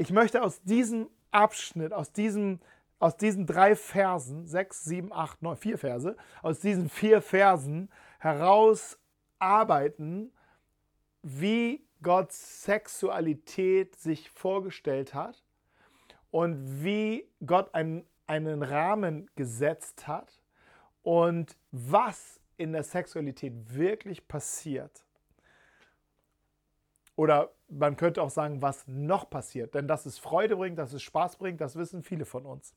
Ich 0.00 0.12
möchte 0.12 0.44
aus 0.44 0.62
diesem 0.62 1.10
Abschnitt, 1.32 1.92
aus, 1.92 2.12
diesem, 2.12 2.60
aus 3.00 3.16
diesen 3.16 3.46
drei 3.46 3.74
Versen, 3.74 4.46
sechs, 4.46 4.84
sieben, 4.84 5.12
acht, 5.12 5.42
neun, 5.42 5.56
vier 5.56 5.76
Verse, 5.76 6.16
aus 6.40 6.60
diesen 6.60 6.88
vier 6.88 7.20
Versen 7.20 7.90
herausarbeiten, 8.20 10.32
wie 11.22 11.84
Gott 12.00 12.30
Sexualität 12.30 13.96
sich 13.96 14.30
vorgestellt 14.30 15.14
hat 15.14 15.42
und 16.30 16.84
wie 16.84 17.28
Gott 17.44 17.74
einen, 17.74 18.06
einen 18.28 18.62
Rahmen 18.62 19.28
gesetzt 19.34 20.06
hat 20.06 20.40
und 21.02 21.56
was 21.72 22.40
in 22.56 22.72
der 22.72 22.84
Sexualität 22.84 23.74
wirklich 23.74 24.28
passiert. 24.28 25.04
Oder 27.16 27.50
man 27.68 27.96
könnte 27.96 28.22
auch 28.22 28.30
sagen, 28.30 28.62
was 28.62 28.86
noch 28.86 29.28
passiert. 29.28 29.74
Denn 29.74 29.88
dass 29.88 30.06
es 30.06 30.18
Freude 30.18 30.56
bringt, 30.56 30.78
dass 30.78 30.92
es 30.92 31.02
Spaß 31.02 31.36
bringt, 31.36 31.60
das 31.60 31.76
wissen 31.76 32.02
viele 32.02 32.24
von 32.24 32.46
uns. 32.46 32.74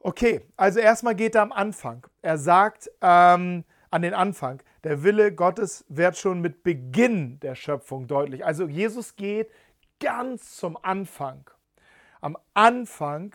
Okay, 0.00 0.42
also 0.56 0.80
erstmal 0.80 1.14
geht 1.14 1.34
er 1.34 1.42
am 1.42 1.52
Anfang. 1.52 2.06
Er 2.20 2.38
sagt 2.38 2.90
ähm, 3.00 3.64
an 3.90 4.02
den 4.02 4.14
Anfang, 4.14 4.62
der 4.84 5.02
Wille 5.02 5.34
Gottes 5.34 5.84
wird 5.88 6.16
schon 6.16 6.40
mit 6.40 6.62
Beginn 6.62 7.40
der 7.40 7.54
Schöpfung 7.54 8.06
deutlich. 8.06 8.44
Also 8.44 8.66
Jesus 8.66 9.16
geht 9.16 9.50
ganz 10.00 10.56
zum 10.56 10.76
Anfang. 10.82 11.48
Am 12.20 12.36
Anfang 12.52 13.34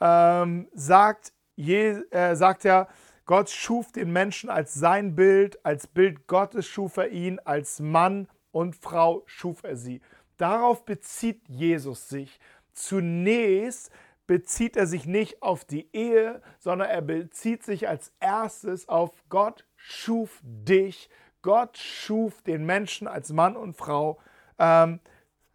ähm, 0.00 0.68
sagt, 0.74 1.32
Je, 1.60 2.02
äh, 2.10 2.36
sagt 2.36 2.64
er, 2.64 2.88
Gott 3.26 3.50
schuf 3.50 3.92
den 3.92 4.10
Menschen 4.12 4.48
als 4.48 4.72
sein 4.72 5.14
Bild, 5.14 5.62
als 5.62 5.86
Bild 5.86 6.26
Gottes 6.26 6.66
schuf 6.66 6.96
er 6.96 7.10
ihn, 7.10 7.38
als 7.38 7.80
Mann 7.80 8.28
und 8.52 8.76
Frau 8.76 9.22
schuf 9.26 9.62
er 9.64 9.76
sie. 9.76 10.00
Darauf 10.36 10.84
bezieht 10.84 11.48
Jesus 11.48 12.08
sich. 12.08 12.40
Zunächst 12.72 13.90
bezieht 14.26 14.76
er 14.76 14.86
sich 14.86 15.06
nicht 15.06 15.42
auf 15.42 15.64
die 15.64 15.88
Ehe, 15.92 16.40
sondern 16.58 16.88
er 16.88 17.02
bezieht 17.02 17.62
sich 17.62 17.88
als 17.88 18.12
erstes 18.20 18.88
auf 18.88 19.10
Gott 19.28 19.66
schuf 19.76 20.40
dich. 20.42 21.10
Gott 21.42 21.78
schuf 21.78 22.42
den 22.42 22.64
Menschen 22.64 23.08
als 23.08 23.32
Mann 23.32 23.56
und 23.56 23.76
Frau, 23.76 24.20
ähm, 24.58 25.00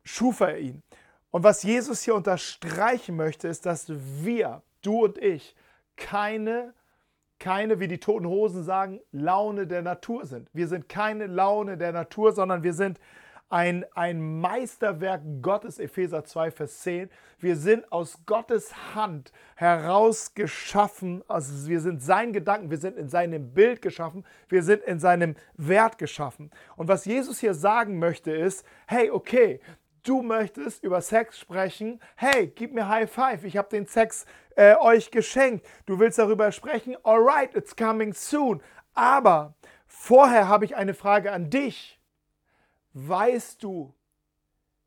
schuf 0.04 0.40
er 0.40 0.58
ihn. 0.58 0.82
Und 1.32 1.44
was 1.44 1.64
Jesus 1.64 2.02
hier 2.02 2.16
unterstreichen 2.16 3.16
möchte, 3.16 3.48
ist, 3.48 3.66
dass 3.66 3.86
wir, 3.90 4.64
du 4.82 5.04
und 5.04 5.18
ich, 5.20 5.56
keine 5.96 6.74
keine, 7.46 7.80
wie 7.80 7.88
die 7.88 8.00
Toten 8.00 8.26
Hosen 8.26 8.64
sagen, 8.64 9.02
Laune 9.12 9.68
der 9.68 9.84
Natur 9.84 10.26
sind. 10.26 10.50
Wir 10.54 10.68
sind 10.68 10.90
keine 10.90 11.28
Laune 11.28 11.78
der 11.78 11.92
Natur, 11.92 12.32
sondern 12.32 12.64
wir 12.64 12.74
sind 12.74 13.00
ein, 13.50 13.86
ein 13.94 14.40
Meisterwerk 14.42 15.22
Gottes, 15.44 15.78
Epheser 15.78 16.26
2, 16.26 16.50
Vers 16.50 16.80
10. 16.80 17.08
Wir 17.38 17.56
sind 17.56 17.92
aus 17.92 18.18
Gottes 18.26 18.96
Hand 18.96 19.32
heraus 19.56 20.34
geschaffen, 20.34 21.24
also 21.28 21.70
wir 21.70 21.82
sind 21.82 22.02
sein 22.02 22.34
Gedanken, 22.34 22.72
wir 22.72 22.80
sind 22.80 22.98
in 22.98 23.10
seinem 23.10 23.54
Bild 23.54 23.84
geschaffen, 23.84 24.26
wir 24.50 24.64
sind 24.64 24.82
in 24.82 24.98
seinem 24.98 25.36
Wert 25.54 26.00
geschaffen. 26.00 26.50
Und 26.76 26.88
was 26.88 27.06
Jesus 27.06 27.40
hier 27.40 27.54
sagen 27.54 28.00
möchte 28.00 28.32
ist, 28.32 28.66
hey, 28.88 29.12
okay, 29.12 29.60
du 30.06 30.22
möchtest 30.22 30.84
über 30.84 31.02
Sex 31.02 31.40
sprechen, 31.40 32.00
hey, 32.16 32.48
gib 32.48 32.74
mir 32.74 32.88
High 32.88 33.12
Five, 33.12 33.44
ich 33.44 33.58
habe 33.58 33.70
den 33.70 33.88
Sex 33.88 34.26
äh, 34.56 34.76
euch 34.76 35.12
geschenkt. 35.12 35.66
Du 35.86 36.00
willst 36.00 36.18
darüber 36.18 36.52
sprechen, 36.52 36.96
alright, 37.04 37.54
it's 37.56 37.76
coming 37.76 38.14
soon. 38.14 38.62
Aber 38.94 39.56
vorher 39.88 40.48
habe 40.48 40.66
ich 40.66 40.76
eine 40.76 40.94
Frage 40.94 41.32
an 41.32 41.50
dich. 41.50 42.00
Weißt 42.94 43.62
du, 43.62 43.94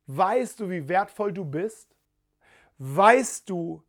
weißt 0.06 0.60
du, 0.60 0.70
wie 0.70 0.88
wertvoll 0.88 1.32
du 1.32 1.44
bist? 1.44 1.94
Weißt 2.78 3.50
du, 3.50 3.82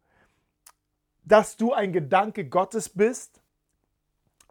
dass 1.23 1.55
du 1.55 1.73
ein 1.73 1.93
Gedanke 1.93 2.49
Gottes 2.49 2.89
bist? 2.89 3.41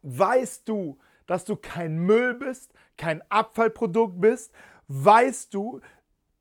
Weißt 0.02 0.68
du, 0.68 0.98
dass 1.26 1.44
du 1.44 1.56
kein 1.56 1.98
Müll 1.98 2.34
bist, 2.34 2.72
kein 2.96 3.20
Abfallprodukt 3.30 4.20
bist? 4.20 4.54
Weißt 4.86 5.52
du, 5.52 5.80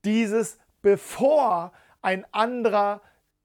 dieses, 0.07 0.57
bevor 0.81 1.73
ein 2.01 2.25
anderer 2.31 3.01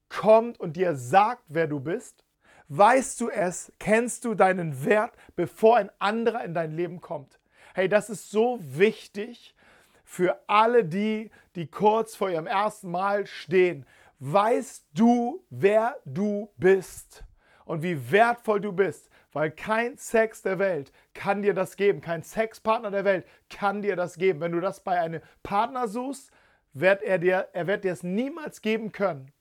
kommt 0.09 0.61
und 0.61 0.77
dir 0.77 0.95
sagt, 0.95 1.43
wer 1.49 1.67
du 1.67 1.81
bist? 1.81 2.25
Weißt 2.69 3.21
du 3.21 3.29
es? 3.29 3.73
Kennst 3.81 4.25
du 4.25 4.35
deinen 4.35 4.85
Wert, 4.85 5.15
bevor 5.35 5.77
ein 5.77 5.91
anderer 5.99 6.45
in 6.45 6.55
dein 6.55 6.71
Leben 6.71 7.01
kommt? 7.01 7.41
Hey, 7.75 7.89
das 7.89 8.09
ist 8.11 8.31
so 8.31 8.59
wichtig 8.61 9.57
für 10.05 10.41
alle 10.47 10.85
die, 10.85 11.31
die 11.57 11.67
kurz 11.67 12.15
vor 12.15 12.31
ihrem 12.31 12.47
ersten 12.47 12.91
Mal 12.91 13.27
stehen. 13.27 13.85
Weißt 14.21 14.87
du, 14.95 15.45
wer 15.51 15.97
du 16.05 16.49
bist 16.57 17.25
und 17.65 17.83
wie 17.83 18.13
wertvoll 18.13 18.61
du 18.61 18.73
bist? 18.73 19.11
Weil 19.33 19.51
kein 19.51 19.97
Sex 19.97 20.43
der 20.43 20.59
Welt 20.59 20.93
kann 21.15 21.43
dir 21.43 21.55
das 21.55 21.77
geben. 21.77 22.01
Kein 22.03 22.23
Sexpartner 22.23 22.91
der 22.91 23.05
Welt 23.05 23.27
kann 23.51 23.83
dir 23.83 23.97
das 23.97 24.17
geben. 24.17 24.41
Wenn 24.41 24.53
du 24.53 24.61
das 24.61 24.85
bei 24.85 25.01
einem 25.01 25.23
Partner 25.43 25.89
suchst, 25.89 26.31
wird 26.73 27.03
er 27.03 27.19
dir, 27.19 27.49
er 27.53 27.67
wird 27.67 27.85
dir 27.85 27.93
es 27.93 28.03
niemals 28.03 28.61
geben 28.61 28.93
können. 28.93 29.33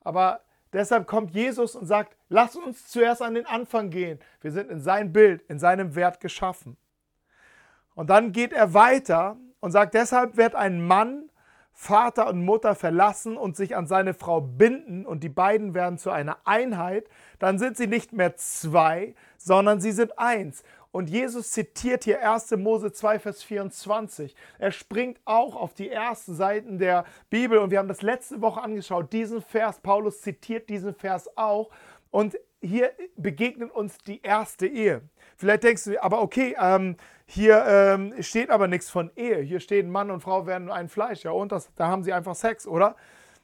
Aber 0.00 0.40
deshalb 0.72 1.06
kommt 1.06 1.32
Jesus 1.32 1.74
und 1.74 1.86
sagt, 1.86 2.16
lass 2.28 2.56
uns 2.56 2.88
zuerst 2.88 3.22
an 3.22 3.34
den 3.34 3.46
Anfang 3.46 3.90
gehen. 3.90 4.18
Wir 4.40 4.52
sind 4.52 4.70
in 4.70 4.80
sein 4.80 5.12
Bild, 5.12 5.42
in 5.48 5.58
seinem 5.58 5.94
Wert 5.94 6.20
geschaffen. 6.20 6.76
Und 7.94 8.10
dann 8.10 8.32
geht 8.32 8.52
er 8.52 8.74
weiter 8.74 9.36
und 9.60 9.72
sagt, 9.72 9.94
deshalb 9.94 10.36
wird 10.36 10.54
ein 10.54 10.80
Mann 10.80 11.28
Vater 11.80 12.26
und 12.26 12.44
Mutter 12.44 12.74
verlassen 12.74 13.36
und 13.36 13.56
sich 13.56 13.76
an 13.76 13.86
seine 13.86 14.12
Frau 14.12 14.40
binden 14.40 15.06
und 15.06 15.22
die 15.22 15.28
beiden 15.28 15.74
werden 15.74 15.96
zu 15.96 16.10
einer 16.10 16.38
Einheit, 16.44 17.08
dann 17.38 17.60
sind 17.60 17.76
sie 17.76 17.86
nicht 17.86 18.12
mehr 18.12 18.34
zwei, 18.34 19.14
sondern 19.36 19.80
sie 19.80 19.92
sind 19.92 20.18
eins. 20.18 20.64
Und 20.90 21.10
Jesus 21.10 21.50
zitiert 21.50 22.04
hier 22.04 22.28
1. 22.28 22.52
Mose 22.52 22.92
2, 22.92 23.18
Vers 23.18 23.42
24. 23.42 24.34
Er 24.58 24.72
springt 24.72 25.20
auch 25.24 25.54
auf 25.54 25.74
die 25.74 25.90
ersten 25.90 26.34
Seiten 26.34 26.78
der 26.78 27.04
Bibel 27.28 27.58
und 27.58 27.70
wir 27.70 27.78
haben 27.78 27.88
das 27.88 28.02
letzte 28.02 28.40
Woche 28.40 28.62
angeschaut, 28.62 29.12
diesen 29.12 29.42
Vers. 29.42 29.80
Paulus 29.80 30.22
zitiert 30.22 30.68
diesen 30.70 30.94
Vers 30.94 31.28
auch. 31.36 31.70
Und 32.10 32.38
hier 32.60 32.92
begegnet 33.16 33.70
uns 33.70 33.98
die 33.98 34.22
erste 34.22 34.66
Ehe. 34.66 35.02
Vielleicht 35.36 35.62
denkst 35.62 35.84
du, 35.84 36.02
aber 36.02 36.22
okay, 36.22 36.56
ähm, 36.60 36.96
hier 37.26 37.64
ähm, 37.66 38.14
steht 38.22 38.50
aber 38.50 38.66
nichts 38.66 38.88
von 38.88 39.10
Ehe. 39.14 39.40
Hier 39.42 39.60
stehen 39.60 39.90
Mann 39.90 40.10
und 40.10 40.22
Frau 40.22 40.46
werden 40.46 40.70
ein 40.70 40.88
Fleisch. 40.88 41.22
Ja, 41.22 41.32
und 41.32 41.52
das, 41.52 41.72
da 41.74 41.88
haben 41.88 42.02
sie 42.02 42.12
einfach 42.12 42.34
Sex, 42.34 42.66
oder? 42.66 42.96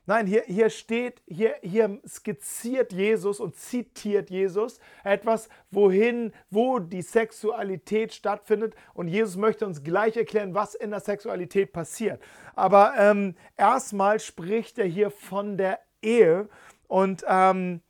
Nein, 0.07 0.27
hier, 0.27 0.43
hier 0.47 0.69
steht, 0.69 1.23
hier, 1.27 1.55
hier 1.63 1.99
skizziert 2.07 2.93
Jesus 2.93 3.41
und 3.41 3.57
zitiert 3.57 4.29
Jesus 4.29 4.79
etwas, 5.03 5.49
wohin, 5.71 6.33
wo 6.51 6.79
die 6.79 7.01
Sexualität 7.01 8.13
stattfindet. 8.13 8.75
Und 8.93 9.09
Jesus 9.09 9.37
möchte 9.37 9.65
uns 9.67 9.83
gleich 9.83 10.17
erklären, 10.17 10.55
was 10.55 10.75
in 10.75 10.91
der 10.91 11.01
Sexualität 11.01 11.73
passiert. 11.73 12.23
Aber 12.55 12.93
ähm, 12.99 13.35
erstmal 13.57 14.21
spricht 14.21 14.79
er 14.79 14.87
hier 14.87 15.11
von 15.11 15.57
der 15.57 15.81
Ehe 16.03 16.51
und, 16.87 17.25
ähm, 17.27 17.81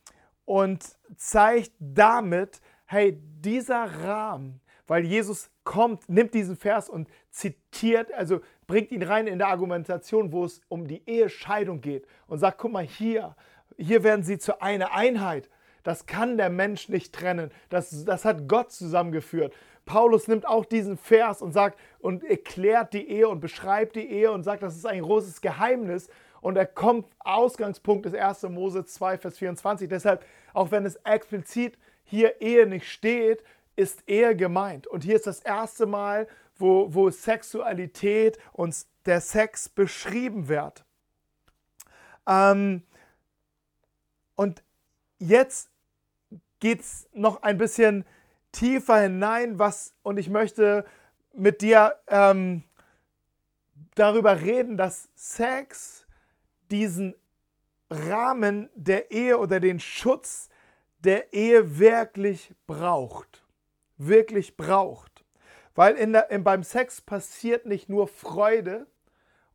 und 0.45 0.85
zeigt 1.17 1.73
damit, 1.79 2.61
hey, 2.85 3.21
dieser 3.41 4.03
Rahmen, 4.03 4.61
weil 4.87 5.03
Jesus 5.03 5.49
kommt, 5.65 6.07
nimmt 6.07 6.33
diesen 6.33 6.55
Vers 6.55 6.89
und 6.89 7.09
zitiert, 7.29 8.13
also 8.13 8.39
bringt 8.67 8.91
ihn 8.91 9.03
rein 9.03 9.27
in 9.27 9.37
der 9.37 9.47
Argumentation, 9.47 10.31
wo 10.31 10.45
es 10.45 10.61
um 10.67 10.87
die 10.87 11.01
Ehescheidung 11.05 11.81
geht 11.81 12.05
und 12.27 12.39
sagt, 12.39 12.57
guck 12.57 12.71
mal 12.71 12.83
hier, 12.83 13.35
hier 13.77 14.03
werden 14.03 14.23
sie 14.23 14.37
zu 14.37 14.61
einer 14.61 14.93
Einheit. 14.93 15.49
Das 15.83 16.07
kann 16.07 16.37
der 16.37 16.49
Mensch 16.49 16.89
nicht 16.89 17.13
trennen. 17.13 17.51
Das, 17.69 18.05
das 18.05 18.25
hat 18.25 18.47
Gott 18.47 18.71
zusammengeführt. 18.71 19.53
Paulus 19.85 20.27
nimmt 20.27 20.47
auch 20.47 20.65
diesen 20.65 20.97
Vers 20.97 21.41
und 21.41 21.51
sagt 21.51 21.79
und 21.99 22.23
erklärt 22.23 22.93
die 22.93 23.07
Ehe 23.07 23.29
und 23.29 23.39
beschreibt 23.39 23.95
die 23.95 24.09
Ehe 24.09 24.31
und 24.31 24.43
sagt, 24.43 24.63
das 24.63 24.75
ist 24.75 24.87
ein 24.87 25.03
großes 25.03 25.41
Geheimnis. 25.41 26.09
Und 26.41 26.57
er 26.57 26.65
kommt, 26.65 27.05
Ausgangspunkt 27.19 28.05
des 28.05 28.15
1. 28.15 28.43
Mose 28.43 28.85
2, 28.85 29.19
Vers 29.19 29.37
24. 29.37 29.87
Deshalb, 29.87 30.25
auch 30.53 30.71
wenn 30.71 30.85
es 30.85 30.95
explizit 30.97 31.77
hier 32.03 32.41
Ehe 32.41 32.65
nicht 32.65 32.89
steht, 32.89 33.43
ist 33.75 34.07
Ehe 34.07 34.35
gemeint. 34.35 34.87
Und 34.87 35.03
hier 35.03 35.15
ist 35.15 35.27
das 35.27 35.41
erste 35.41 35.85
Mal, 35.85 36.27
wo, 36.57 36.93
wo 36.93 37.09
Sexualität 37.09 38.37
und 38.53 38.75
der 39.05 39.21
Sex 39.21 39.69
beschrieben 39.69 40.47
wird. 40.47 40.85
Ähm, 42.27 42.83
und 44.35 44.63
jetzt 45.19 45.69
geht 46.59 46.81
es 46.81 47.07
noch 47.13 47.43
ein 47.43 47.57
bisschen 47.57 48.05
tiefer 48.51 49.01
hinein, 49.01 49.59
was, 49.59 49.93
und 50.01 50.17
ich 50.17 50.29
möchte 50.29 50.85
mit 51.33 51.61
dir 51.61 51.95
ähm, 52.07 52.63
darüber 53.95 54.41
reden, 54.41 54.77
dass 54.77 55.09
Sex 55.15 56.05
diesen 56.71 57.15
Rahmen 57.89 58.69
der 58.73 59.11
Ehe 59.11 59.37
oder 59.37 59.59
den 59.59 59.79
Schutz 59.79 60.49
der 60.99 61.33
Ehe 61.33 61.77
wirklich 61.77 62.51
braucht 62.65 63.45
wirklich 63.97 64.57
braucht. 64.57 65.14
Weil 65.75 65.95
in 65.95 66.13
der, 66.13 66.31
in, 66.31 66.43
beim 66.43 66.63
Sex 66.63 67.01
passiert 67.01 67.65
nicht 67.65 67.89
nur 67.89 68.07
Freude 68.07 68.87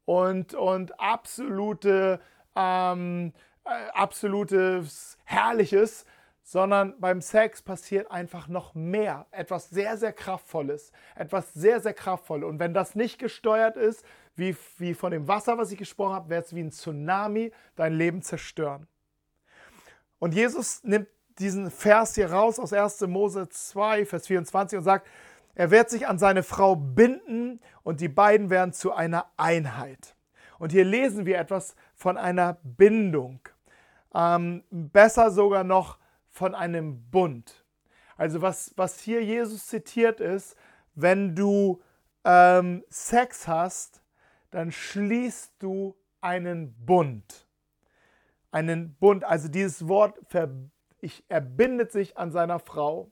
und, 0.04 0.54
und 0.54 1.00
absolute, 1.00 2.20
ähm, 2.54 3.32
äh, 3.64 3.70
absolutes 3.94 5.18
Herrliches, 5.24 6.04
sondern 6.42 6.98
beim 7.00 7.20
Sex 7.20 7.62
passiert 7.62 8.10
einfach 8.10 8.48
noch 8.48 8.74
mehr. 8.74 9.26
Etwas 9.30 9.70
sehr, 9.70 9.96
sehr 9.96 10.12
Kraftvolles. 10.12 10.92
Etwas 11.14 11.54
sehr, 11.54 11.80
sehr 11.80 11.94
Kraftvolles. 11.94 12.48
Und 12.48 12.58
wenn 12.58 12.74
das 12.74 12.94
nicht 12.94 13.18
gesteuert 13.18 13.76
ist, 13.76 14.04
wie, 14.34 14.56
wie 14.78 14.94
von 14.94 15.12
dem 15.12 15.28
Wasser, 15.28 15.58
was 15.58 15.70
ich 15.70 15.78
gesprochen 15.78 16.14
habe, 16.14 16.28
wird 16.28 16.46
es 16.46 16.54
wie 16.54 16.60
ein 16.60 16.72
Tsunami 16.72 17.52
dein 17.76 17.94
Leben 17.94 18.22
zerstören. 18.22 18.88
Und 20.18 20.34
Jesus 20.34 20.82
nimmt 20.82 21.08
diesen 21.38 21.70
Vers 21.70 22.14
hier 22.14 22.32
raus 22.32 22.58
aus 22.58 22.72
1. 22.72 23.00
Mose 23.02 23.48
2, 23.48 24.04
Vers 24.04 24.26
24 24.26 24.78
und 24.78 24.84
sagt, 24.84 25.06
er 25.54 25.70
wird 25.70 25.90
sich 25.90 26.06
an 26.06 26.18
seine 26.18 26.42
Frau 26.42 26.76
binden 26.76 27.60
und 27.82 28.00
die 28.00 28.08
beiden 28.08 28.50
werden 28.50 28.72
zu 28.72 28.92
einer 28.92 29.30
Einheit. 29.36 30.14
Und 30.58 30.72
hier 30.72 30.84
lesen 30.84 31.26
wir 31.26 31.38
etwas 31.38 31.74
von 31.94 32.16
einer 32.16 32.58
Bindung. 32.62 33.40
Ähm, 34.14 34.64
besser 34.70 35.30
sogar 35.30 35.64
noch 35.64 35.98
von 36.28 36.54
einem 36.54 37.10
Bund. 37.10 37.64
Also 38.16 38.42
was, 38.42 38.72
was 38.76 39.00
hier 39.00 39.24
Jesus 39.24 39.66
zitiert 39.66 40.20
ist, 40.20 40.56
wenn 40.94 41.34
du 41.34 41.80
ähm, 42.24 42.84
Sex 42.90 43.48
hast, 43.48 44.02
dann 44.50 44.72
schließt 44.72 45.54
du 45.58 45.96
einen 46.20 46.74
Bund. 46.84 47.46
Einen 48.50 48.94
Bund, 48.96 49.24
also 49.24 49.48
dieses 49.48 49.88
Wort 49.88 50.18
ich, 51.00 51.24
er 51.28 51.40
bindet 51.40 51.92
sich 51.92 52.18
an 52.18 52.30
seiner 52.30 52.58
Frau. 52.58 53.10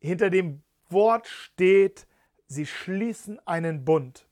hinter 0.00 0.28
dem 0.28 0.62
Wort 0.90 1.26
steht, 1.26 2.06
sie 2.46 2.66
schließen 2.66 3.40
einen 3.46 3.84
Bund. 3.84 4.26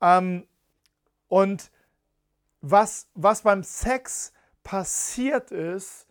Ähm, 0.00 0.46
und 1.28 1.70
was, 2.60 3.08
was 3.14 3.42
beim 3.42 3.62
Sex 3.62 4.32
passiert 4.62 5.50
ist, 5.50 6.06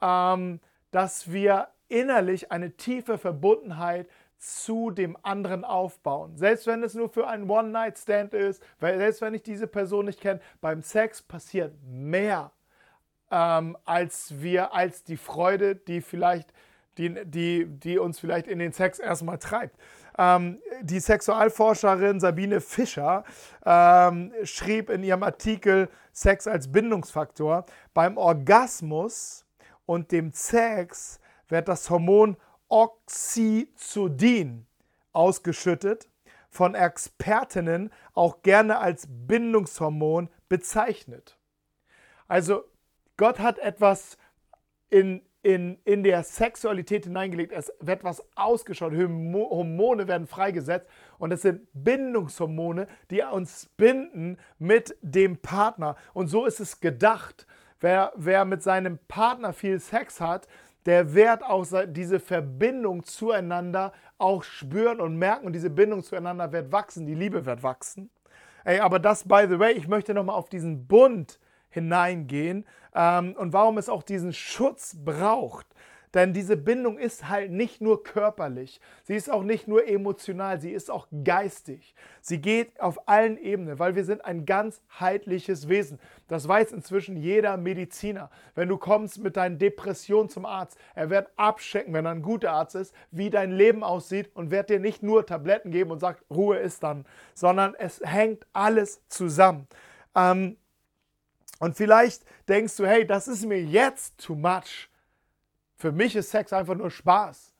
ähm, 0.00 0.60
dass 0.90 1.30
wir 1.30 1.68
innerlich 1.88 2.50
eine 2.50 2.76
tiefe 2.76 3.18
Verbundenheit 3.18 4.08
zu 4.38 4.90
dem 4.90 5.16
anderen 5.22 5.64
aufbauen. 5.64 6.36
Selbst 6.36 6.66
wenn 6.66 6.82
es 6.82 6.94
nur 6.94 7.10
für 7.10 7.28
einen 7.28 7.48
One-Night-Stand 7.48 8.32
ist, 8.32 8.62
weil 8.78 8.96
selbst 8.96 9.20
wenn 9.20 9.34
ich 9.34 9.42
diese 9.42 9.66
Person 9.66 10.06
nicht 10.06 10.20
kenne, 10.20 10.40
beim 10.60 10.82
Sex 10.82 11.20
passiert 11.20 11.74
mehr 11.84 12.50
ähm, 13.30 13.76
als 13.84 14.40
wir, 14.40 14.74
als 14.74 15.04
die 15.04 15.16
Freude, 15.16 15.76
die 15.76 16.00
vielleicht, 16.00 16.52
die, 17.00 17.24
die, 17.24 17.66
die 17.66 17.98
uns 17.98 18.20
vielleicht 18.20 18.46
in 18.46 18.58
den 18.58 18.72
Sex 18.72 18.98
erstmal 18.98 19.38
treibt. 19.38 19.76
Ähm, 20.18 20.60
die 20.82 21.00
Sexualforscherin 21.00 22.20
Sabine 22.20 22.60
Fischer 22.60 23.24
ähm, 23.64 24.32
schrieb 24.44 24.90
in 24.90 25.02
ihrem 25.02 25.22
Artikel 25.22 25.88
Sex 26.12 26.46
als 26.46 26.70
Bindungsfaktor, 26.70 27.64
beim 27.94 28.18
Orgasmus 28.18 29.46
und 29.86 30.12
dem 30.12 30.32
Sex 30.32 31.20
wird 31.48 31.68
das 31.68 31.88
Hormon 31.88 32.36
Oxytocin 32.68 34.66
ausgeschüttet, 35.12 36.08
von 36.50 36.74
Expertinnen 36.74 37.90
auch 38.12 38.42
gerne 38.42 38.78
als 38.78 39.06
Bindungshormon 39.08 40.28
bezeichnet. 40.48 41.38
Also 42.26 42.64
Gott 43.16 43.38
hat 43.38 43.58
etwas 43.58 44.18
in, 44.88 45.22
in, 45.42 45.78
in 45.84 46.02
der 46.02 46.22
Sexualität 46.22 47.04
hineingelegt. 47.04 47.52
Es 47.52 47.72
wird 47.80 48.04
was 48.04 48.22
ausgeschaut. 48.36 48.92
Hormone 48.92 50.06
werden 50.06 50.26
freigesetzt. 50.26 50.86
Und 51.18 51.32
es 51.32 51.42
sind 51.42 51.66
Bindungshormone, 51.72 52.86
die 53.10 53.22
uns 53.22 53.70
binden 53.76 54.38
mit 54.58 54.96
dem 55.00 55.38
Partner. 55.38 55.96
Und 56.12 56.28
so 56.28 56.46
ist 56.46 56.60
es 56.60 56.80
gedacht. 56.80 57.46
Wer, 57.82 58.12
wer 58.14 58.44
mit 58.44 58.62
seinem 58.62 58.98
Partner 59.08 59.54
viel 59.54 59.80
Sex 59.80 60.20
hat, 60.20 60.46
der 60.84 61.14
wird 61.14 61.42
auch 61.42 61.66
diese 61.86 62.20
Verbindung 62.20 63.04
zueinander 63.04 63.92
auch 64.18 64.42
spüren 64.42 65.00
und 65.00 65.16
merken 65.16 65.46
und 65.46 65.54
diese 65.54 65.70
Bindung 65.70 66.02
zueinander 66.02 66.52
wird 66.52 66.72
wachsen, 66.72 67.06
die 67.06 67.14
Liebe 67.14 67.46
wird 67.46 67.62
wachsen. 67.62 68.10
Ey, 68.64 68.80
aber 68.80 68.98
das, 68.98 69.26
by 69.26 69.46
the 69.48 69.58
way, 69.58 69.72
ich 69.72 69.88
möchte 69.88 70.12
nochmal 70.12 70.36
auf 70.36 70.50
diesen 70.50 70.86
Bund 70.86 71.39
hineingehen 71.70 72.66
ähm, 72.94 73.34
und 73.36 73.52
warum 73.52 73.78
es 73.78 73.88
auch 73.88 74.02
diesen 74.02 74.32
Schutz 74.32 74.96
braucht. 75.04 75.66
Denn 76.12 76.32
diese 76.32 76.56
Bindung 76.56 76.98
ist 76.98 77.28
halt 77.28 77.52
nicht 77.52 77.80
nur 77.80 78.02
körperlich, 78.02 78.80
sie 79.04 79.14
ist 79.14 79.30
auch 79.30 79.44
nicht 79.44 79.68
nur 79.68 79.86
emotional, 79.86 80.60
sie 80.60 80.72
ist 80.72 80.90
auch 80.90 81.06
geistig. 81.24 81.94
Sie 82.20 82.40
geht 82.40 82.80
auf 82.80 83.08
allen 83.08 83.38
Ebenen, 83.38 83.78
weil 83.78 83.94
wir 83.94 84.04
sind 84.04 84.24
ein 84.24 84.44
ganzheitliches 84.44 85.68
Wesen. 85.68 86.00
Das 86.26 86.48
weiß 86.48 86.72
inzwischen 86.72 87.16
jeder 87.16 87.56
Mediziner. 87.56 88.28
Wenn 88.56 88.68
du 88.68 88.76
kommst 88.76 89.22
mit 89.22 89.36
deinen 89.36 89.58
Depressionen 89.58 90.28
zum 90.28 90.46
Arzt, 90.46 90.76
er 90.96 91.10
wird 91.10 91.30
abchecken, 91.36 91.94
wenn 91.94 92.06
er 92.06 92.12
ein 92.12 92.22
guter 92.22 92.52
Arzt 92.52 92.74
ist, 92.74 92.92
wie 93.12 93.30
dein 93.30 93.52
Leben 93.52 93.84
aussieht 93.84 94.30
und 94.34 94.50
wird 94.50 94.68
dir 94.68 94.80
nicht 94.80 95.04
nur 95.04 95.24
Tabletten 95.24 95.70
geben 95.70 95.92
und 95.92 96.00
sagt, 96.00 96.24
Ruhe 96.28 96.58
ist 96.58 96.82
dann, 96.82 97.06
sondern 97.34 97.76
es 97.76 98.00
hängt 98.04 98.46
alles 98.52 99.00
zusammen. 99.08 99.68
Ähm, 100.16 100.56
und 101.60 101.76
vielleicht 101.76 102.24
denkst 102.48 102.76
du, 102.76 102.86
hey, 102.86 103.06
das 103.06 103.28
ist 103.28 103.44
mir 103.44 103.62
jetzt 103.62 104.18
too 104.18 104.34
much. 104.34 104.88
Für 105.76 105.92
mich 105.92 106.16
ist 106.16 106.30
Sex 106.30 106.52
einfach 106.52 106.74
nur 106.74 106.90
Spaß. 106.90 107.54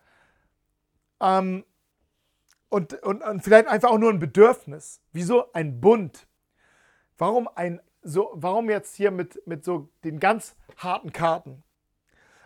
Ähm, 1.20 1.64
und, 2.70 2.94
und, 3.02 3.22
und 3.22 3.44
vielleicht 3.44 3.68
einfach 3.68 3.90
auch 3.90 3.98
nur 3.98 4.10
ein 4.10 4.18
Bedürfnis. 4.18 5.02
Wieso 5.12 5.52
ein 5.52 5.82
Bund? 5.82 6.26
Warum, 7.18 7.46
ein, 7.54 7.82
so, 8.02 8.30
warum 8.32 8.70
jetzt 8.70 8.96
hier 8.96 9.10
mit, 9.10 9.46
mit 9.46 9.64
so 9.64 9.90
den 10.02 10.18
ganz 10.18 10.56
harten 10.78 11.12
Karten? 11.12 11.62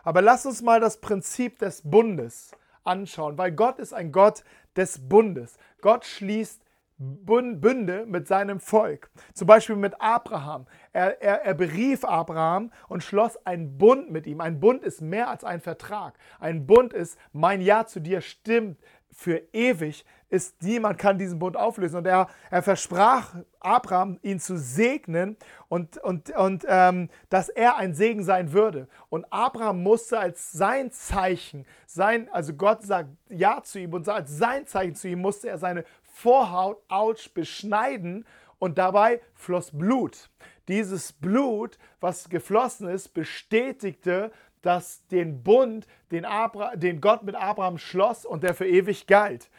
Aber 0.02 0.22
lass 0.22 0.46
uns 0.46 0.60
mal 0.60 0.80
das 0.80 1.00
Prinzip 1.00 1.60
des 1.60 1.82
Bundes 1.88 2.50
anschauen, 2.82 3.38
weil 3.38 3.52
Gott 3.52 3.78
ist 3.78 3.94
ein 3.94 4.10
Gott 4.10 4.42
des 4.74 5.08
Bundes. 5.08 5.56
Gott 5.80 6.04
schließt 6.04 6.63
Bünde 6.96 8.06
mit 8.06 8.28
seinem 8.28 8.60
Volk. 8.60 9.10
Zum 9.32 9.46
Beispiel 9.46 9.76
mit 9.76 10.00
Abraham. 10.00 10.66
Er, 10.92 11.20
er, 11.20 11.44
er 11.44 11.54
berief 11.54 12.04
Abraham 12.04 12.70
und 12.88 13.02
schloss 13.02 13.36
einen 13.46 13.76
Bund 13.78 14.10
mit 14.10 14.26
ihm. 14.26 14.40
Ein 14.40 14.60
Bund 14.60 14.84
ist 14.84 15.00
mehr 15.00 15.28
als 15.28 15.42
ein 15.42 15.60
Vertrag. 15.60 16.14
Ein 16.38 16.66
Bund 16.66 16.92
ist, 16.92 17.18
mein 17.32 17.60
Ja 17.60 17.86
zu 17.86 18.00
dir 18.00 18.20
stimmt 18.20 18.78
für 19.10 19.42
ewig. 19.52 20.04
Ist, 20.28 20.62
niemand 20.62 20.98
kann 20.98 21.18
diesen 21.18 21.38
Bund 21.38 21.56
auflösen. 21.56 21.98
Und 21.98 22.06
er, 22.06 22.28
er 22.50 22.62
versprach 22.62 23.36
Abraham, 23.60 24.18
ihn 24.22 24.40
zu 24.40 24.58
segnen 24.58 25.36
und, 25.68 25.98
und, 25.98 26.30
und 26.30 26.64
ähm, 26.68 27.08
dass 27.28 27.48
er 27.48 27.76
ein 27.76 27.94
Segen 27.94 28.24
sein 28.24 28.52
würde. 28.52 28.88
Und 29.10 29.26
Abraham 29.30 29.82
musste 29.82 30.18
als 30.18 30.50
sein 30.50 30.90
Zeichen, 30.90 31.66
sein, 31.86 32.28
also 32.32 32.52
Gott 32.54 32.82
sagt 32.82 33.10
Ja 33.28 33.62
zu 33.62 33.78
ihm 33.78 33.92
und 33.92 34.08
als 34.08 34.36
sein 34.36 34.66
Zeichen 34.66 34.96
zu 34.96 35.08
ihm 35.08 35.20
musste 35.20 35.48
er 35.48 35.58
seine 35.58 35.84
Vorhaut, 36.14 36.80
Autsch, 36.88 37.34
beschneiden 37.34 38.24
und 38.60 38.78
dabei 38.78 39.20
floss 39.34 39.76
Blut. 39.76 40.30
Dieses 40.68 41.12
Blut, 41.12 41.76
was 42.00 42.28
geflossen 42.28 42.88
ist, 42.88 43.08
bestätigte, 43.14 44.30
dass 44.62 45.06
den 45.08 45.42
Bund, 45.42 45.86
den, 46.12 46.24
Abra 46.24 46.76
den 46.76 47.00
Gott 47.00 47.24
mit 47.24 47.34
Abraham 47.34 47.78
schloss 47.78 48.24
und 48.24 48.44
der 48.44 48.54
für 48.54 48.66
ewig 48.66 49.08
galt. 49.08 49.50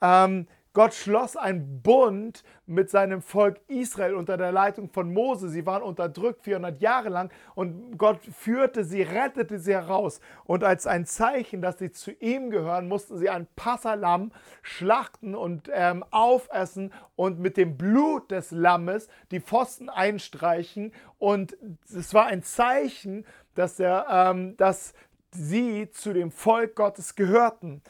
Ähm, 0.00 0.46
Gott 0.76 0.92
schloss 0.92 1.38
einen 1.38 1.80
Bund 1.80 2.44
mit 2.66 2.90
seinem 2.90 3.22
Volk 3.22 3.62
Israel 3.66 4.14
unter 4.14 4.36
der 4.36 4.52
Leitung 4.52 4.90
von 4.90 5.10
Mose. 5.10 5.48
Sie 5.48 5.64
waren 5.64 5.82
unterdrückt 5.82 6.42
400 6.42 6.82
Jahre 6.82 7.08
lang 7.08 7.32
und 7.54 7.96
Gott 7.96 8.20
führte 8.22 8.84
sie, 8.84 9.00
rettete 9.00 9.58
sie 9.58 9.72
heraus. 9.72 10.20
Und 10.44 10.64
als 10.64 10.86
ein 10.86 11.06
Zeichen, 11.06 11.62
dass 11.62 11.78
sie 11.78 11.92
zu 11.92 12.10
ihm 12.12 12.50
gehören, 12.50 12.88
mussten 12.88 13.16
sie 13.16 13.30
ein 13.30 13.46
Passalam 13.56 14.32
schlachten 14.60 15.34
und 15.34 15.70
ähm, 15.72 16.04
aufessen 16.10 16.92
und 17.14 17.40
mit 17.40 17.56
dem 17.56 17.78
Blut 17.78 18.30
des 18.30 18.50
Lammes 18.50 19.08
die 19.30 19.40
Pfosten 19.40 19.88
einstreichen. 19.88 20.92
Und 21.16 21.56
es 21.88 22.12
war 22.12 22.26
ein 22.26 22.42
Zeichen, 22.42 23.24
dass, 23.54 23.76
der, 23.76 24.08
ähm, 24.10 24.58
dass 24.58 24.92
sie 25.30 25.88
zu 25.90 26.12
dem 26.12 26.30
Volk 26.30 26.74
Gottes 26.74 27.14
gehörten. 27.14 27.80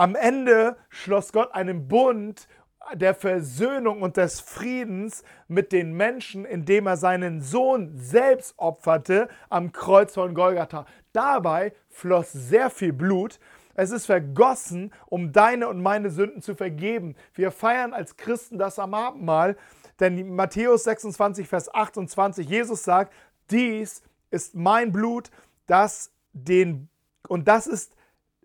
Am 0.00 0.14
Ende 0.14 0.78
schloss 0.88 1.30
Gott 1.30 1.52
einen 1.52 1.86
Bund 1.86 2.48
der 2.94 3.14
Versöhnung 3.14 4.00
und 4.00 4.16
des 4.16 4.40
Friedens 4.40 5.24
mit 5.46 5.72
den 5.72 5.92
Menschen, 5.92 6.46
indem 6.46 6.86
er 6.86 6.96
seinen 6.96 7.42
Sohn 7.42 7.98
selbst 7.98 8.54
opferte 8.56 9.28
am 9.50 9.72
Kreuz 9.72 10.14
von 10.14 10.32
Golgatha. 10.32 10.86
Dabei 11.12 11.74
floss 11.90 12.32
sehr 12.32 12.70
viel 12.70 12.94
Blut. 12.94 13.38
Es 13.74 13.90
ist 13.90 14.06
vergossen, 14.06 14.90
um 15.04 15.32
deine 15.32 15.68
und 15.68 15.82
meine 15.82 16.08
Sünden 16.08 16.40
zu 16.40 16.54
vergeben. 16.54 17.14
Wir 17.34 17.50
feiern 17.50 17.92
als 17.92 18.16
Christen 18.16 18.56
das 18.56 18.78
am 18.78 18.94
Abendmahl, 18.94 19.54
denn 20.00 20.34
Matthäus 20.34 20.84
26, 20.84 21.46
Vers 21.46 21.74
28, 21.74 22.48
Jesus 22.48 22.84
sagt, 22.84 23.12
dies 23.50 24.02
ist 24.30 24.54
mein 24.54 24.92
Blut, 24.92 25.30
das 25.66 26.10
den, 26.32 26.88
und 27.28 27.48
das 27.48 27.66
ist 27.66 27.92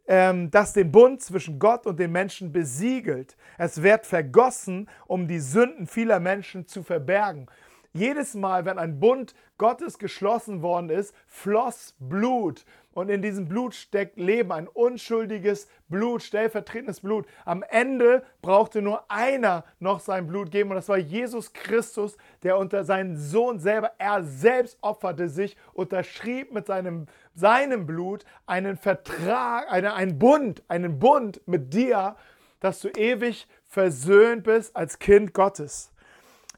ähm, 0.07 0.51
das 0.51 0.73
den 0.73 0.91
Bund 0.91 1.21
zwischen 1.21 1.59
Gott 1.59 1.85
und 1.85 1.99
den 1.99 2.11
Menschen 2.11 2.51
besiegelt. 2.51 3.35
Es 3.57 3.81
wird 3.81 4.05
vergossen, 4.05 4.89
um 5.07 5.27
die 5.27 5.39
Sünden 5.39 5.87
vieler 5.87 6.19
Menschen 6.19 6.67
zu 6.67 6.83
verbergen. 6.83 7.47
Jedes 7.93 8.33
Mal, 8.33 8.65
wenn 8.65 8.77
ein 8.77 8.99
Bund 8.99 9.33
Gottes 9.57 9.97
geschlossen 9.97 10.61
worden 10.61 10.89
ist, 10.89 11.15
floss 11.27 11.95
Blut. 11.97 12.65
Und 12.95 13.09
in 13.09 13.21
diesem 13.21 13.49
Blut 13.49 13.75
steckt 13.75 14.17
Leben, 14.17 14.53
ein 14.53 14.69
unschuldiges 14.69 15.67
Blut, 15.89 16.23
stellvertretendes 16.23 17.01
Blut. 17.01 17.27
Am 17.43 17.61
Ende 17.69 18.23
brauchte 18.41 18.81
nur 18.81 19.11
einer 19.11 19.65
noch 19.79 19.99
sein 19.99 20.27
Blut 20.27 20.49
geben 20.49 20.69
und 20.69 20.77
das 20.77 20.87
war 20.87 20.97
Jesus 20.97 21.51
Christus, 21.51 22.15
der 22.41 22.57
unter 22.57 22.85
seinen 22.85 23.17
Sohn 23.17 23.59
selber, 23.59 23.91
er 23.97 24.23
selbst 24.23 24.77
opferte 24.79 25.27
sich, 25.27 25.57
unterschrieb 25.73 26.53
mit 26.53 26.67
seinem, 26.67 27.07
seinem 27.33 27.85
Blut 27.85 28.23
einen 28.45 28.77
Vertrag, 28.77 29.69
eine, 29.69 29.93
einen 29.93 30.17
Bund, 30.17 30.63
einen 30.69 30.97
Bund 30.97 31.41
mit 31.47 31.73
dir, 31.73 32.15
dass 32.61 32.79
du 32.79 32.87
ewig 32.87 33.49
versöhnt 33.65 34.45
bist 34.45 34.73
als 34.73 34.99
Kind 34.99 35.33
Gottes. 35.33 35.91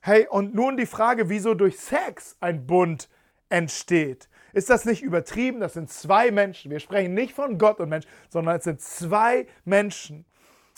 Hey, 0.01 0.27
und 0.29 0.53
nun 0.53 0.77
die 0.77 0.85
Frage, 0.85 1.29
wieso 1.29 1.55
durch 1.55 1.79
Sex 1.79 2.37
ein 2.41 2.67
Bund 2.67 3.09
entsteht. 3.49 4.29
Ist 4.53 4.69
das 4.69 4.85
nicht 4.85 5.03
übertrieben? 5.03 5.59
Das 5.59 5.73
sind 5.73 5.89
zwei 5.89 6.31
Menschen. 6.31 6.71
Wir 6.71 6.79
sprechen 6.79 7.13
nicht 7.13 7.33
von 7.33 7.57
Gott 7.57 7.79
und 7.79 7.89
Mensch, 7.89 8.05
sondern 8.29 8.57
es 8.57 8.63
sind 8.63 8.81
zwei 8.81 9.47
Menschen. 9.65 10.25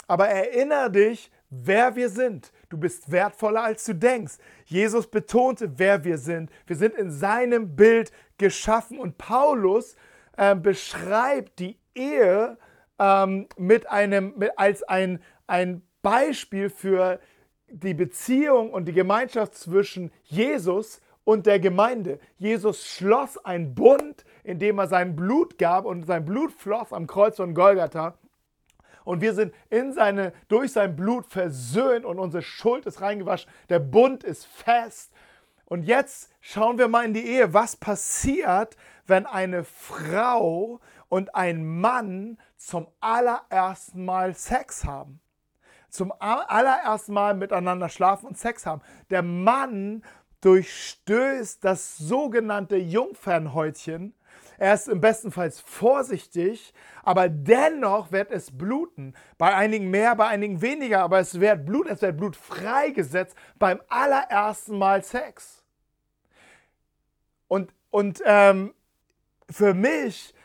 Aber 0.08 0.28
erinnere 0.28 0.92
dich, 0.92 1.32
wer 1.50 1.96
wir 1.96 2.10
sind. 2.10 2.52
Du 2.70 2.78
bist 2.78 3.12
wertvoller, 3.12 3.64
als 3.64 3.86
du 3.86 3.94
denkst. 3.94 4.36
Jesus 4.66 5.08
betonte, 5.08 5.78
wer 5.78 6.04
wir 6.04 6.18
sind. 6.18 6.52
Wir 6.68 6.76
sind 6.76 6.96
in 6.96 7.12
seinem 7.12 7.76
Bild 7.76 8.12
geschaffen. 8.38 9.00
Und 9.00 9.18
Paulus 9.18 9.96
äh, 10.38 10.56
beschreibt 10.56 11.60
die 11.60 11.78
Ehe 11.94 12.58
ähm, 12.98 13.48
mit 13.58 13.90
einem, 13.90 14.34
mit, 14.38 14.52
als 14.58 14.84
ein, 14.84 15.22
ein 15.48 15.82
Beispiel 16.02 16.70
für 16.70 17.20
die 17.68 17.94
Beziehung 17.94 18.72
und 18.72 18.86
die 18.86 18.94
Gemeinschaft 18.94 19.56
zwischen 19.56 20.12
Jesus 20.24 21.02
und 21.30 21.46
der 21.46 21.60
Gemeinde. 21.60 22.18
Jesus 22.40 22.88
schloss 22.88 23.38
einen 23.46 23.76
Bund, 23.76 24.26
indem 24.44 24.80
er 24.80 24.88
sein 24.88 25.16
Blut 25.16 25.60
gab 25.60 25.86
und 25.86 26.08
sein 26.08 26.26
Blut 26.26 26.52
floss 26.52 26.92
am 26.92 27.06
Kreuz 27.06 27.36
von 27.36 27.54
Golgatha. 27.54 28.18
Und 29.04 29.22
wir 29.22 29.36
sind 29.36 29.54
in 29.70 29.94
seine, 29.94 30.34
durch 30.48 30.72
sein 30.72 30.96
Blut 30.96 31.28
versöhnt 31.28 32.04
und 32.04 32.18
unsere 32.18 32.42
Schuld 32.42 32.88
ist 32.88 33.02
reingewaschen. 33.02 33.48
Der 33.70 33.78
Bund 33.78 34.24
ist 34.24 34.48
fest. 34.48 35.14
Und 35.66 35.84
jetzt 35.84 36.32
schauen 36.42 36.80
wir 36.80 36.88
mal 36.88 37.06
in 37.06 37.14
die 37.14 37.28
Ehe. 37.28 37.54
Was 37.54 37.76
passiert, 37.76 38.76
wenn 39.06 39.28
eine 39.28 39.64
Frau 39.64 40.80
und 41.10 41.36
ein 41.36 41.64
Mann 41.64 42.40
zum 42.58 42.88
allerersten 43.02 44.04
Mal 44.04 44.34
Sex 44.34 44.84
haben? 44.84 45.22
Zum 45.92 46.12
allerersten 46.20 47.14
Mal 47.14 47.36
miteinander 47.36 47.90
schlafen 47.90 48.28
und 48.28 48.38
Sex 48.38 48.66
haben. 48.66 48.82
Der 49.12 49.22
Mann 49.22 50.04
durchstößt 50.42 51.64
das 51.64 51.98
sogenannte 51.98 52.78
Jungfernhäutchen. 52.78 54.14
Er 54.58 54.74
ist 54.74 54.90
im 54.90 55.00
besten 55.00 55.32
Fall 55.32 55.52
vorsichtig, 55.52 56.74
aber 57.04 57.30
dennoch 57.30 58.12
wird 58.12 58.30
es 58.30 58.56
bluten. 58.58 59.14
Bei 59.38 59.56
einigen 59.56 59.90
mehr, 59.90 60.16
bei 60.16 60.28
einigen 60.28 60.62
weniger, 60.62 61.00
aber 61.02 61.20
es 61.20 61.40
wird 61.40 61.66
Blut, 61.66 61.88
es 61.88 62.02
wird 62.02 62.18
Blut 62.18 62.36
freigesetzt 62.36 63.38
beim 63.58 63.82
allerersten 63.88 64.78
Mal 64.78 65.02
Sex. 65.02 65.64
Und, 67.48 67.74
und 67.90 68.22
ähm, 68.26 68.74
für 69.50 69.74
mich, 69.74 70.36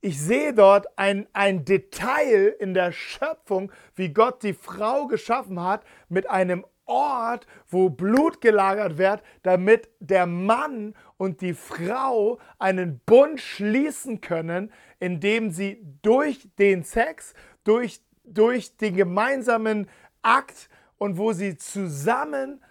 ich 0.00 0.20
sehe 0.20 0.54
dort 0.54 0.86
ein, 0.96 1.26
ein 1.32 1.64
Detail 1.64 2.54
in 2.60 2.72
der 2.72 2.92
Schöpfung, 2.92 3.72
wie 3.96 4.10
Gott 4.10 4.44
die 4.44 4.54
Frau 4.54 5.08
geschaffen 5.08 5.60
hat, 5.60 5.84
mit 6.08 6.30
einem 6.30 6.64
Ort, 6.86 7.46
wo 7.68 7.90
Blut 7.90 8.40
gelagert 8.40 8.96
wird, 8.96 9.22
damit 9.42 9.90
der 9.98 10.26
Mann 10.26 10.94
und 11.16 11.40
die 11.40 11.54
Frau 11.54 12.38
einen 12.58 13.00
Bund 13.00 13.40
schließen 13.40 14.20
können, 14.20 14.72
indem 15.00 15.50
sie 15.50 15.84
durch 16.02 16.48
den 16.58 16.84
Sex, 16.84 17.34
durch, 17.64 18.00
durch 18.24 18.76
den 18.76 18.96
gemeinsamen 18.96 19.88
Akt 20.22 20.68
und 20.98 21.18
wo 21.18 21.32
sie 21.32 21.56
zusammen 21.56 22.62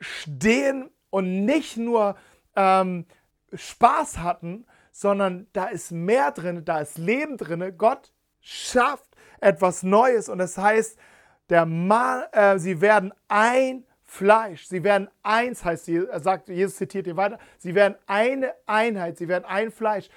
stehen 0.00 0.90
und 1.10 1.44
nicht 1.44 1.76
nur 1.76 2.16
ähm, 2.56 3.06
Spaß 3.52 4.18
hatten, 4.18 4.66
sondern 4.92 5.46
da 5.52 5.66
ist 5.66 5.92
mehr 5.92 6.30
drin, 6.32 6.64
da 6.64 6.80
ist 6.80 6.98
Leben 6.98 7.36
drin. 7.36 7.74
Gott 7.78 8.12
schafft 8.40 9.16
etwas 9.40 9.82
Neues 9.82 10.28
und 10.28 10.38
das 10.38 10.58
heißt, 10.58 10.98
der 11.50 11.66
Mann, 11.66 12.22
äh, 12.32 12.58
sie 12.58 12.80
werden 12.80 13.12
ein 13.28 13.84
Fleisch, 14.04 14.66
sie 14.66 14.82
werden 14.82 15.08
eins, 15.22 15.64
heißt 15.64 15.84
sie, 15.84 16.04
er 16.06 16.20
sagt, 16.20 16.48
Jesus 16.48 16.76
zitiert 16.76 17.06
hier 17.06 17.16
weiter, 17.16 17.38
sie 17.58 17.74
werden 17.74 17.96
eine 18.06 18.54
Einheit, 18.66 19.18
sie 19.18 19.28
werden 19.28 19.44
ein 19.44 19.70
Fleisch. 19.70 20.08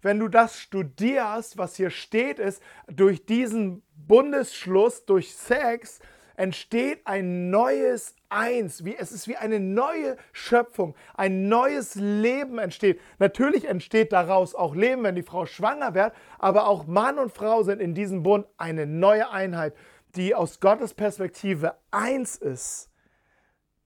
Wenn 0.00 0.18
du 0.18 0.28
das 0.28 0.58
studierst, 0.58 1.58
was 1.58 1.76
hier 1.76 1.90
steht, 1.90 2.38
ist, 2.38 2.62
durch 2.88 3.24
diesen 3.24 3.82
Bundesschluss, 3.94 5.04
durch 5.04 5.34
Sex, 5.34 6.00
entsteht 6.34 7.06
ein 7.06 7.50
neues 7.50 8.16
Eins. 8.28 8.84
Wie, 8.84 8.96
es 8.96 9.12
ist 9.12 9.28
wie 9.28 9.36
eine 9.36 9.60
neue 9.60 10.16
Schöpfung. 10.32 10.96
Ein 11.14 11.48
neues 11.48 11.94
Leben 11.94 12.58
entsteht. 12.58 13.00
Natürlich 13.18 13.68
entsteht 13.68 14.12
daraus 14.12 14.54
auch 14.54 14.74
Leben, 14.74 15.04
wenn 15.04 15.14
die 15.14 15.22
Frau 15.22 15.44
schwanger 15.44 15.94
wird, 15.94 16.14
aber 16.38 16.66
auch 16.66 16.86
Mann 16.86 17.18
und 17.18 17.32
Frau 17.32 17.62
sind 17.62 17.80
in 17.80 17.94
diesem 17.94 18.22
Bund 18.22 18.46
eine 18.56 18.86
neue 18.86 19.30
Einheit 19.30 19.74
die 20.16 20.34
aus 20.34 20.60
Gottes 20.60 20.94
Perspektive 20.94 21.76
eins 21.90 22.36
ist, 22.36 22.90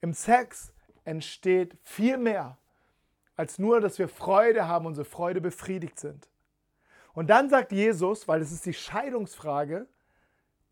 im 0.01 0.13
Sex 0.13 0.73
entsteht 1.03 1.77
viel 1.83 2.17
mehr 2.17 2.57
als 3.35 3.59
nur, 3.59 3.79
dass 3.79 3.99
wir 3.99 4.09
Freude 4.09 4.67
haben, 4.67 4.85
unsere 4.85 5.05
Freude 5.05 5.41
befriedigt 5.41 5.99
sind. 5.99 6.27
Und 7.13 7.29
dann 7.29 7.49
sagt 7.49 7.71
Jesus, 7.71 8.27
weil 8.27 8.41
es 8.41 8.51
ist 8.51 8.65
die 8.65 8.73
Scheidungsfrage, 8.73 9.87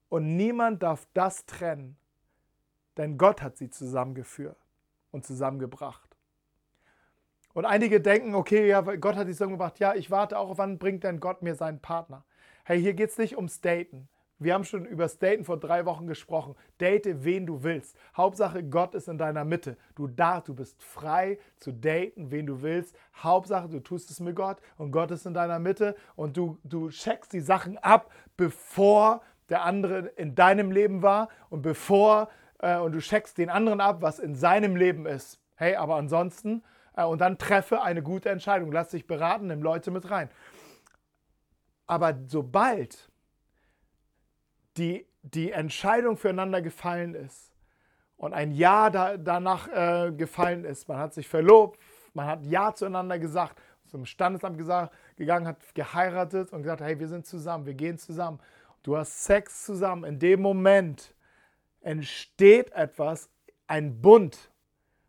und 0.10 0.36
niemand 0.36 0.84
darf 0.84 1.08
das 1.14 1.46
trennen, 1.46 1.98
denn 2.96 3.18
Gott 3.18 3.42
hat 3.42 3.58
sie 3.58 3.70
zusammengeführt 3.70 4.58
und 5.12 5.26
zusammengebracht. 5.26 6.16
Und 7.54 7.66
einige 7.66 8.00
denken, 8.02 8.36
okay, 8.36 8.68
ja, 8.68 8.82
Gott 8.82 9.16
hat 9.16 9.28
sie 9.28 9.34
zusammengebracht, 9.34 9.80
ja, 9.80 9.96
ich 9.96 10.12
warte 10.12 10.38
auch, 10.38 10.58
wann 10.58 10.78
bringt 10.78 11.04
denn 11.04 11.20
Gott 11.20 11.42
mir 11.42 11.56
seinen 11.56 11.82
Partner? 11.82 12.24
Hey, 12.64 12.82
hier 12.82 12.94
geht 12.94 13.10
es 13.10 13.18
nicht 13.18 13.36
ums 13.36 13.62
Daten. 13.62 14.08
Wir 14.38 14.54
haben 14.54 14.66
schon 14.66 14.86
über 14.86 15.08
Daten 15.08 15.46
vor 15.46 15.58
drei 15.58 15.86
Wochen 15.86 16.08
gesprochen. 16.08 16.56
Date, 16.80 17.24
wen 17.24 17.46
du 17.46 17.64
willst. 17.64 17.98
Hauptsache, 18.18 18.64
Gott 18.64 18.94
ist 18.94 19.08
in 19.08 19.18
deiner 19.18 19.46
Mitte. 19.46 19.78
Du 19.96 20.08
darfst, 20.08 20.50
du 20.50 20.56
bist 20.56 20.84
frei 20.84 21.40
zu 21.58 21.72
daten, 21.72 22.32
wen 22.32 22.46
du 22.46 22.62
willst. 22.62 22.98
Hauptsache, 23.16 23.70
du 23.70 23.80
tust 23.80 24.12
es 24.12 24.20
mit 24.20 24.36
Gott 24.36 24.58
und 24.78 24.92
Gott 24.92 25.12
ist 25.12 25.26
in 25.26 25.34
deiner 25.34 25.60
Mitte 25.60 25.96
und 26.18 26.36
du, 26.36 26.58
du 26.64 26.90
checkst 26.90 27.32
die 27.32 27.40
Sachen 27.40 27.78
ab, 27.78 28.12
bevor 28.36 29.22
der 29.48 29.64
andere 29.64 30.08
in 30.18 30.36
deinem 30.36 30.72
Leben 30.72 31.02
war 31.02 31.30
und 31.50 31.62
bevor 31.62 32.30
äh, 32.60 32.78
und 32.78 32.92
du 32.92 33.00
checkst 33.00 33.38
den 33.38 33.50
anderen 33.50 33.80
ab, 33.80 34.02
was 34.02 34.20
in 34.20 34.36
seinem 34.36 34.76
Leben 34.76 35.06
ist. 35.06 35.40
Hey, 35.56 35.76
aber 35.76 35.96
ansonsten 35.96 36.62
äh, 36.98 37.06
und 37.06 37.22
dann 37.22 37.38
treffe 37.38 37.82
eine 37.82 38.04
gute 38.04 38.30
Entscheidung. 38.30 38.72
Lass 38.72 38.90
dich 38.90 39.08
beraten, 39.08 39.48
nimm 39.48 39.62
Leute 39.62 39.92
mit 39.92 40.10
rein. 40.10 40.30
Aber 41.88 42.18
sobald 42.28 43.10
die, 44.78 45.06
die 45.22 45.52
Entscheidung 45.52 46.18
füreinander 46.18 46.62
gefallen 46.62 47.16
ist 47.16 47.52
und 48.18 48.34
ein 48.34 48.52
Ja 48.52 48.90
da, 48.90 49.18
danach 49.18 49.68
äh, 49.68 50.12
gefallen 50.12 50.66
ist. 50.66 50.88
Man 50.88 50.98
hat 50.98 51.14
sich 51.14 51.28
verlobt, 51.28 51.80
man 52.14 52.28
hat 52.28 52.44
Ja 52.44 52.74
zueinander 52.74 53.20
gesagt, 53.20 53.62
zum 53.88 54.06
Standesamt 54.06 54.58
gesagt, 54.58 54.94
gegangen, 55.16 55.48
hat 55.48 55.58
geheiratet 55.74 56.52
und 56.52 56.64
gesagt, 56.64 56.82
hey, 56.82 57.00
wir 57.00 57.08
sind 57.08 57.26
zusammen, 57.26 57.66
wir 57.66 57.74
gehen 57.74 57.98
zusammen. 57.98 58.40
Du 58.84 58.98
hast 58.98 59.24
Sex 59.24 59.66
zusammen. 59.66 60.04
In 60.04 60.20
dem 60.20 60.42
Moment 60.42 61.14
entsteht 61.82 62.72
etwas, 62.72 63.30
ein 63.68 64.02
Bund, 64.02 64.52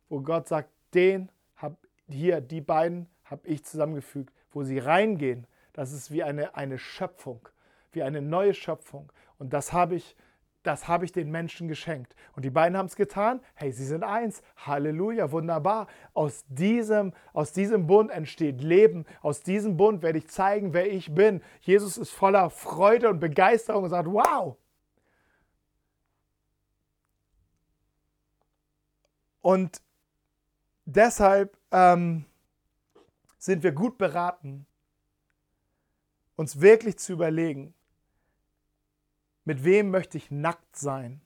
wo 0.08 0.20
Gott 0.20 0.48
sagt, 0.48 0.70
den 0.94 1.30
hab 1.56 1.76
hier, 2.08 2.40
die 2.40 2.60
beiden 2.60 3.08
habe 3.24 3.46
ich 3.48 3.64
zusammengefügt, 3.64 4.32
wo 4.50 4.62
sie 4.62 4.78
reingehen. 4.78 5.46
Das 5.72 5.92
ist 5.92 6.10
wie 6.10 6.22
eine, 6.22 6.54
eine 6.54 6.78
Schöpfung, 6.78 7.48
wie 7.92 8.02
eine 8.02 8.22
neue 8.22 8.54
Schöpfung. 8.54 9.12
Und 9.38 9.52
das 9.52 9.72
habe 9.72 9.94
ich, 9.94 10.16
das 10.62 10.88
habe 10.88 11.04
ich 11.04 11.12
den 11.12 11.30
Menschen 11.30 11.68
geschenkt. 11.68 12.14
Und 12.34 12.44
die 12.44 12.50
beiden 12.50 12.76
haben 12.76 12.86
es 12.86 12.96
getan. 12.96 13.40
Hey, 13.54 13.72
sie 13.72 13.84
sind 13.84 14.02
eins. 14.02 14.42
Halleluja, 14.56 15.30
wunderbar. 15.30 15.86
Aus 16.14 16.44
diesem, 16.48 17.12
aus 17.32 17.52
diesem 17.52 17.86
Bund 17.86 18.10
entsteht 18.10 18.60
Leben. 18.60 19.04
Aus 19.22 19.42
diesem 19.42 19.76
Bund 19.76 20.02
werde 20.02 20.18
ich 20.18 20.28
zeigen, 20.28 20.72
wer 20.72 20.90
ich 20.90 21.14
bin. 21.14 21.42
Jesus 21.60 21.96
ist 21.96 22.10
voller 22.10 22.50
Freude 22.50 23.08
und 23.08 23.20
Begeisterung 23.20 23.84
und 23.84 23.90
sagt, 23.90 24.08
wow. 24.08 24.56
Und 29.46 29.80
deshalb 30.86 31.56
ähm, 31.70 32.24
sind 33.38 33.62
wir 33.62 33.70
gut 33.70 33.96
beraten, 33.96 34.66
uns 36.34 36.60
wirklich 36.60 36.98
zu 36.98 37.12
überlegen, 37.12 37.72
mit 39.46 39.64
wem 39.64 39.90
möchte 39.90 40.18
ich 40.18 40.30
nackt 40.30 40.76
sein? 40.76 41.22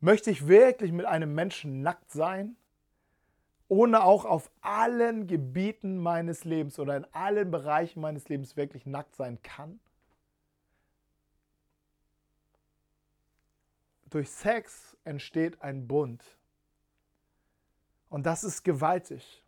Möchte 0.00 0.30
ich 0.30 0.48
wirklich 0.48 0.90
mit 0.90 1.04
einem 1.04 1.34
Menschen 1.34 1.82
nackt 1.82 2.10
sein? 2.10 2.56
Ohne 3.68 4.02
auch 4.02 4.24
auf 4.24 4.50
allen 4.62 5.26
Gebieten 5.26 5.98
meines 5.98 6.44
Lebens 6.44 6.78
oder 6.78 6.96
in 6.96 7.04
allen 7.12 7.50
Bereichen 7.50 8.00
meines 8.00 8.28
Lebens 8.30 8.56
wirklich 8.56 8.86
nackt 8.86 9.14
sein 9.14 9.40
kann? 9.42 9.78
Durch 14.08 14.30
Sex 14.30 14.96
entsteht 15.04 15.60
ein 15.60 15.86
Bund. 15.86 16.24
Und 18.08 18.24
das 18.24 18.44
ist 18.44 18.64
gewaltig. 18.64 19.44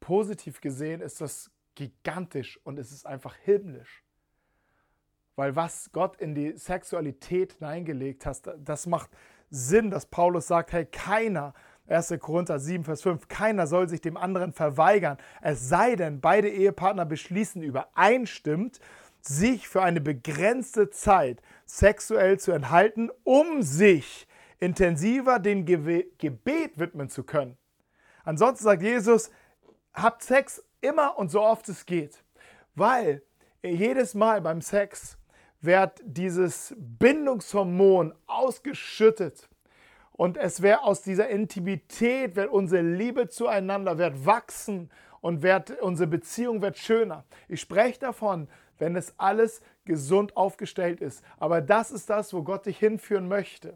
Positiv 0.00 0.62
gesehen 0.62 1.02
ist 1.02 1.20
das 1.20 1.50
gigantisch 1.74 2.58
und 2.64 2.78
es 2.78 2.92
ist 2.92 3.06
einfach 3.06 3.36
himmlisch. 3.36 4.02
Weil 5.38 5.54
was 5.54 5.92
Gott 5.92 6.20
in 6.20 6.34
die 6.34 6.56
Sexualität 6.56 7.52
hineingelegt 7.52 8.26
hat, 8.26 8.38
das 8.58 8.88
macht 8.88 9.08
Sinn, 9.50 9.88
dass 9.88 10.06
Paulus 10.06 10.48
sagt, 10.48 10.72
hey, 10.72 10.84
keiner, 10.84 11.54
1. 11.86 12.14
Korinther 12.18 12.58
7, 12.58 12.82
Vers 12.82 13.02
5, 13.02 13.28
keiner 13.28 13.68
soll 13.68 13.88
sich 13.88 14.00
dem 14.00 14.16
anderen 14.16 14.52
verweigern, 14.52 15.16
es 15.40 15.68
sei 15.68 15.94
denn, 15.94 16.20
beide 16.20 16.48
Ehepartner 16.48 17.06
beschließen 17.06 17.62
übereinstimmt, 17.62 18.80
sich 19.20 19.68
für 19.68 19.80
eine 19.80 20.00
begrenzte 20.00 20.90
Zeit 20.90 21.40
sexuell 21.66 22.40
zu 22.40 22.50
enthalten, 22.50 23.08
um 23.22 23.62
sich 23.62 24.26
intensiver 24.58 25.38
dem 25.38 25.64
Gebet 25.66 26.80
widmen 26.80 27.10
zu 27.10 27.22
können. 27.22 27.56
Ansonsten 28.24 28.64
sagt 28.64 28.82
Jesus, 28.82 29.30
habt 29.94 30.24
Sex 30.24 30.64
immer 30.80 31.16
und 31.16 31.30
so 31.30 31.40
oft 31.42 31.68
es 31.68 31.86
geht, 31.86 32.24
weil 32.74 33.22
jedes 33.62 34.14
Mal 34.14 34.40
beim 34.40 34.60
Sex 34.60 35.16
wird 35.60 36.00
dieses 36.04 36.74
Bindungshormon 36.78 38.14
ausgeschüttet. 38.26 39.48
Und 40.12 40.36
es 40.36 40.62
wird 40.62 40.80
aus 40.82 41.02
dieser 41.02 41.28
Intimität, 41.28 42.36
wird 42.36 42.50
unsere 42.50 42.82
Liebe 42.82 43.28
zueinander, 43.28 43.98
wird 43.98 44.26
wachsen 44.26 44.90
und 45.20 45.42
wird, 45.42 45.80
unsere 45.80 46.08
Beziehung 46.08 46.60
wird 46.60 46.76
schöner. 46.76 47.24
Ich 47.48 47.60
spreche 47.60 48.00
davon, 48.00 48.48
wenn 48.78 48.96
es 48.96 49.14
alles 49.16 49.60
gesund 49.84 50.36
aufgestellt 50.36 51.00
ist. 51.00 51.22
Aber 51.38 51.60
das 51.60 51.90
ist 51.90 52.10
das, 52.10 52.32
wo 52.32 52.42
Gott 52.42 52.66
dich 52.66 52.78
hinführen 52.78 53.28
möchte. 53.28 53.74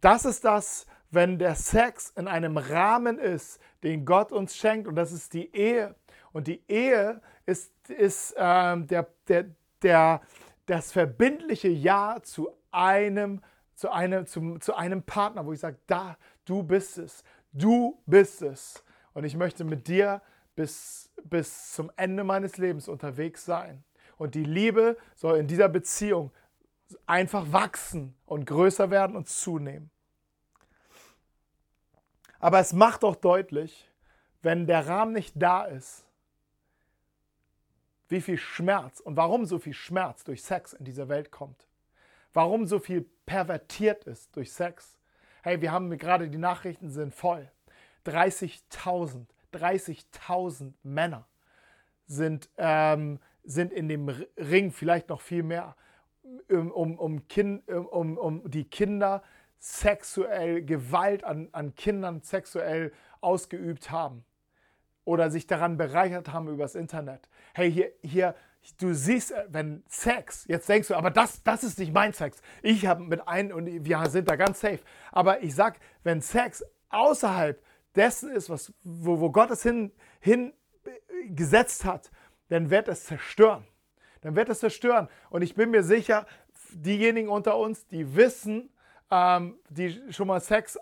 Das 0.00 0.24
ist 0.24 0.44
das, 0.44 0.86
wenn 1.10 1.38
der 1.38 1.54
Sex 1.54 2.12
in 2.16 2.28
einem 2.28 2.56
Rahmen 2.56 3.18
ist, 3.18 3.60
den 3.82 4.04
Gott 4.04 4.32
uns 4.32 4.56
schenkt. 4.56 4.86
Und 4.86 4.94
das 4.94 5.12
ist 5.12 5.32
die 5.34 5.54
Ehe. 5.54 5.94
Und 6.32 6.46
die 6.46 6.62
Ehe 6.68 7.20
ist, 7.46 7.72
ist 7.90 8.34
ähm, 8.36 8.86
der, 8.86 9.08
der, 9.28 9.46
der, 9.82 10.20
das 10.70 10.92
verbindliche 10.92 11.68
Ja 11.68 12.18
zu 12.22 12.50
einem, 12.70 13.42
zu 13.74 13.90
einem, 13.90 14.26
zu, 14.26 14.58
zu 14.58 14.74
einem 14.74 15.02
Partner, 15.02 15.44
wo 15.44 15.52
ich 15.52 15.58
sage, 15.58 15.78
da, 15.88 16.16
du 16.44 16.62
bist 16.62 16.96
es. 16.98 17.24
Du 17.52 18.00
bist 18.06 18.42
es. 18.42 18.84
Und 19.12 19.24
ich 19.24 19.36
möchte 19.36 19.64
mit 19.64 19.88
dir 19.88 20.22
bis, 20.54 21.10
bis 21.24 21.72
zum 21.72 21.90
Ende 21.96 22.22
meines 22.22 22.56
Lebens 22.56 22.88
unterwegs 22.88 23.44
sein. 23.44 23.82
Und 24.16 24.36
die 24.36 24.44
Liebe 24.44 24.96
soll 25.16 25.38
in 25.38 25.48
dieser 25.48 25.68
Beziehung 25.68 26.30
einfach 27.04 27.50
wachsen 27.50 28.14
und 28.24 28.46
größer 28.46 28.90
werden 28.90 29.16
und 29.16 29.28
zunehmen. 29.28 29.90
Aber 32.38 32.60
es 32.60 32.72
macht 32.72 33.02
doch 33.02 33.16
deutlich, 33.16 33.90
wenn 34.42 34.68
der 34.68 34.86
Rahmen 34.86 35.14
nicht 35.14 35.34
da 35.36 35.64
ist, 35.64 36.04
wie 38.10 38.20
viel 38.20 38.36
Schmerz 38.36 39.00
und 39.00 39.16
warum 39.16 39.46
so 39.46 39.58
viel 39.58 39.72
Schmerz 39.72 40.24
durch 40.24 40.42
Sex 40.42 40.74
in 40.74 40.84
dieser 40.84 41.08
Welt 41.08 41.30
kommt. 41.30 41.66
Warum 42.32 42.66
so 42.66 42.78
viel 42.78 43.06
pervertiert 43.24 44.04
ist 44.04 44.36
durch 44.36 44.52
Sex. 44.52 44.98
Hey, 45.42 45.60
wir 45.60 45.72
haben 45.72 45.96
gerade 45.96 46.28
die 46.28 46.38
Nachrichten 46.38 46.90
sind 46.90 47.14
voll. 47.14 47.50
30.000, 48.04 49.26
30.000 49.54 50.72
Männer 50.82 51.26
sind, 52.06 52.50
ähm, 52.58 53.20
sind 53.44 53.72
in 53.72 53.88
dem 53.88 54.08
Ring, 54.36 54.72
vielleicht 54.72 55.08
noch 55.08 55.20
viel 55.20 55.44
mehr, 55.44 55.76
um, 56.48 56.70
um, 56.72 56.98
um, 56.98 57.28
kind, 57.28 57.66
um, 57.68 58.18
um 58.18 58.50
die 58.50 58.64
Kinder 58.64 59.22
sexuell 59.58 60.64
Gewalt 60.64 61.22
an, 61.22 61.48
an 61.52 61.74
Kindern 61.74 62.22
sexuell 62.22 62.92
ausgeübt 63.20 63.90
haben 63.90 64.24
oder 65.10 65.28
sich 65.28 65.48
daran 65.48 65.76
bereichert 65.76 66.32
haben 66.32 66.46
übers 66.46 66.76
Internet. 66.76 67.28
Hey, 67.52 67.72
hier, 67.72 67.90
hier, 68.00 68.36
du 68.78 68.94
siehst, 68.94 69.32
äh, 69.32 69.44
wenn 69.48 69.82
Sex, 69.88 70.44
jetzt 70.46 70.68
denkst 70.68 70.86
du, 70.86 70.94
aber 70.94 71.10
das, 71.10 71.42
das 71.42 71.64
ist 71.64 71.80
nicht 71.80 71.92
mein 71.92 72.12
Sex. 72.12 72.40
Ich 72.62 72.86
habe 72.86 73.02
mit 73.02 73.26
einem 73.26 73.56
und 73.56 73.84
wir 73.84 74.08
sind 74.08 74.30
da 74.30 74.36
ganz 74.36 74.60
safe. 74.60 74.78
Aber 75.10 75.42
ich 75.42 75.52
sag, 75.52 75.80
wenn 76.04 76.20
Sex 76.20 76.64
außerhalb 76.90 77.60
dessen 77.96 78.30
ist, 78.30 78.50
was, 78.50 78.72
wo, 78.84 79.18
wo 79.18 79.32
Gott 79.32 79.50
es 79.50 79.64
hin, 79.64 79.90
hin 80.20 80.52
gesetzt 81.26 81.84
hat, 81.84 82.12
dann 82.48 82.70
wird 82.70 82.86
es 82.86 83.04
zerstören. 83.04 83.66
Dann 84.20 84.36
wird 84.36 84.48
es 84.48 84.60
zerstören. 84.60 85.08
Und 85.30 85.42
ich 85.42 85.56
bin 85.56 85.72
mir 85.72 85.82
sicher, 85.82 86.24
diejenigen 86.70 87.30
unter 87.30 87.56
uns, 87.56 87.84
die 87.88 88.14
wissen, 88.14 88.70
ähm, 89.10 89.58
die 89.70 90.00
schon 90.12 90.28
mal 90.28 90.40
Sex 90.40 90.78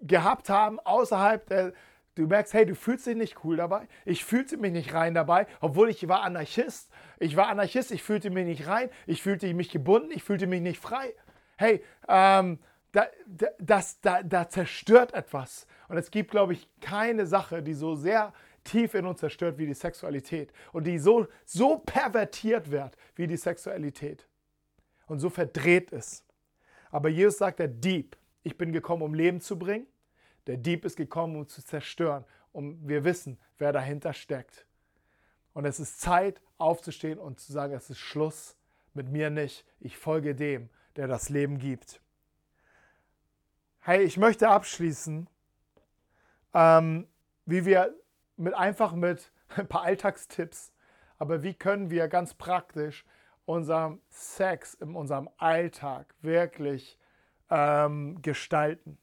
gehabt 0.00 0.50
haben 0.50 0.78
außerhalb 0.78 1.48
der, 1.48 1.72
du 2.16 2.26
merkst, 2.26 2.52
hey, 2.54 2.66
du 2.66 2.74
fühlst 2.74 3.06
dich 3.06 3.16
nicht 3.16 3.44
cool 3.44 3.56
dabei. 3.56 3.86
Ich 4.04 4.24
fühlte 4.24 4.56
mich 4.56 4.72
nicht 4.72 4.92
rein 4.92 5.14
dabei, 5.14 5.46
obwohl 5.60 5.88
ich 5.88 6.08
war 6.08 6.22
Anarchist. 6.22 6.90
Ich 7.20 7.36
war 7.36 7.48
Anarchist, 7.48 7.92
ich 7.92 8.02
fühlte 8.02 8.30
mich 8.30 8.44
nicht 8.44 8.66
rein, 8.66 8.90
ich 9.06 9.22
fühlte 9.22 9.52
mich 9.54 9.70
gebunden, 9.70 10.10
ich 10.10 10.24
fühlte 10.24 10.46
mich 10.46 10.60
nicht 10.60 10.80
frei. 10.80 11.14
Hey, 11.56 11.84
ähm, 12.08 12.58
da, 12.92 13.06
da, 13.26 13.46
das, 13.58 14.00
da, 14.00 14.22
da 14.22 14.48
zerstört 14.48 15.14
etwas. 15.14 15.66
Und 15.88 15.96
es 15.98 16.10
gibt, 16.10 16.30
glaube 16.30 16.54
ich, 16.54 16.68
keine 16.80 17.26
Sache, 17.26 17.62
die 17.62 17.74
so 17.74 17.94
sehr 17.94 18.32
tief 18.64 18.94
in 18.94 19.06
uns 19.06 19.20
zerstört 19.20 19.58
wie 19.58 19.66
die 19.66 19.74
Sexualität 19.74 20.52
und 20.72 20.86
die 20.86 20.98
so, 20.98 21.28
so 21.44 21.78
pervertiert 21.78 22.70
wird 22.70 22.96
wie 23.14 23.26
die 23.26 23.36
Sexualität 23.36 24.26
und 25.06 25.20
so 25.20 25.30
verdreht 25.30 25.92
ist. 25.92 26.24
Aber 26.90 27.08
Jesus 27.08 27.38
sagt, 27.38 27.58
der 27.58 27.68
Dieb, 27.68 28.16
ich 28.42 28.56
bin 28.56 28.72
gekommen, 28.72 29.02
um 29.02 29.14
Leben 29.14 29.40
zu 29.40 29.58
bringen. 29.58 29.86
Der 30.46 30.56
Dieb 30.56 30.84
ist 30.84 30.96
gekommen, 30.96 31.36
um 31.36 31.48
zu 31.48 31.64
zerstören. 31.64 32.24
Und 32.52 32.88
wir 32.88 33.04
wissen, 33.04 33.38
wer 33.58 33.72
dahinter 33.72 34.12
steckt. 34.12 34.66
Und 35.52 35.64
es 35.64 35.80
ist 35.80 36.00
Zeit, 36.00 36.40
aufzustehen 36.58 37.18
und 37.18 37.40
zu 37.40 37.52
sagen, 37.52 37.74
es 37.74 37.90
ist 37.90 37.98
Schluss 37.98 38.56
mit 38.94 39.10
mir 39.10 39.30
nicht. 39.30 39.66
Ich 39.80 39.96
folge 39.96 40.34
dem, 40.34 40.70
der 40.96 41.06
das 41.06 41.28
Leben 41.28 41.58
gibt. 41.58 42.00
Hey, 43.80 44.02
ich 44.02 44.16
möchte 44.16 44.48
abschließen, 44.48 45.28
ähm, 46.54 47.06
wie 47.44 47.64
wir 47.64 47.94
mit 48.36 48.54
einfach 48.54 48.92
mit 48.92 49.30
ein 49.56 49.68
paar 49.68 49.82
Alltagstipps, 49.82 50.72
aber 51.18 51.42
wie 51.42 51.54
können 51.54 51.90
wir 51.90 52.08
ganz 52.08 52.34
praktisch 52.34 53.04
unserem 53.44 54.00
Sex 54.10 54.74
in 54.74 54.94
unserem 54.94 55.30
Alltag 55.36 56.14
wirklich 56.20 56.98
ähm, 57.48 58.20
gestalten. 58.22 58.98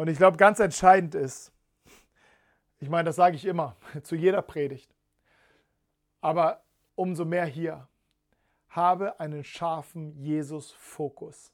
Und 0.00 0.08
ich 0.08 0.16
glaube, 0.16 0.38
ganz 0.38 0.60
entscheidend 0.60 1.14
ist, 1.14 1.52
ich 2.78 2.88
meine, 2.88 3.04
das 3.04 3.16
sage 3.16 3.36
ich 3.36 3.44
immer 3.44 3.76
zu 4.02 4.16
jeder 4.16 4.40
Predigt, 4.40 4.90
aber 6.22 6.62
umso 6.94 7.26
mehr 7.26 7.44
hier, 7.44 7.86
habe 8.70 9.20
einen 9.20 9.44
scharfen 9.44 10.16
Jesus-Fokus. 10.16 11.52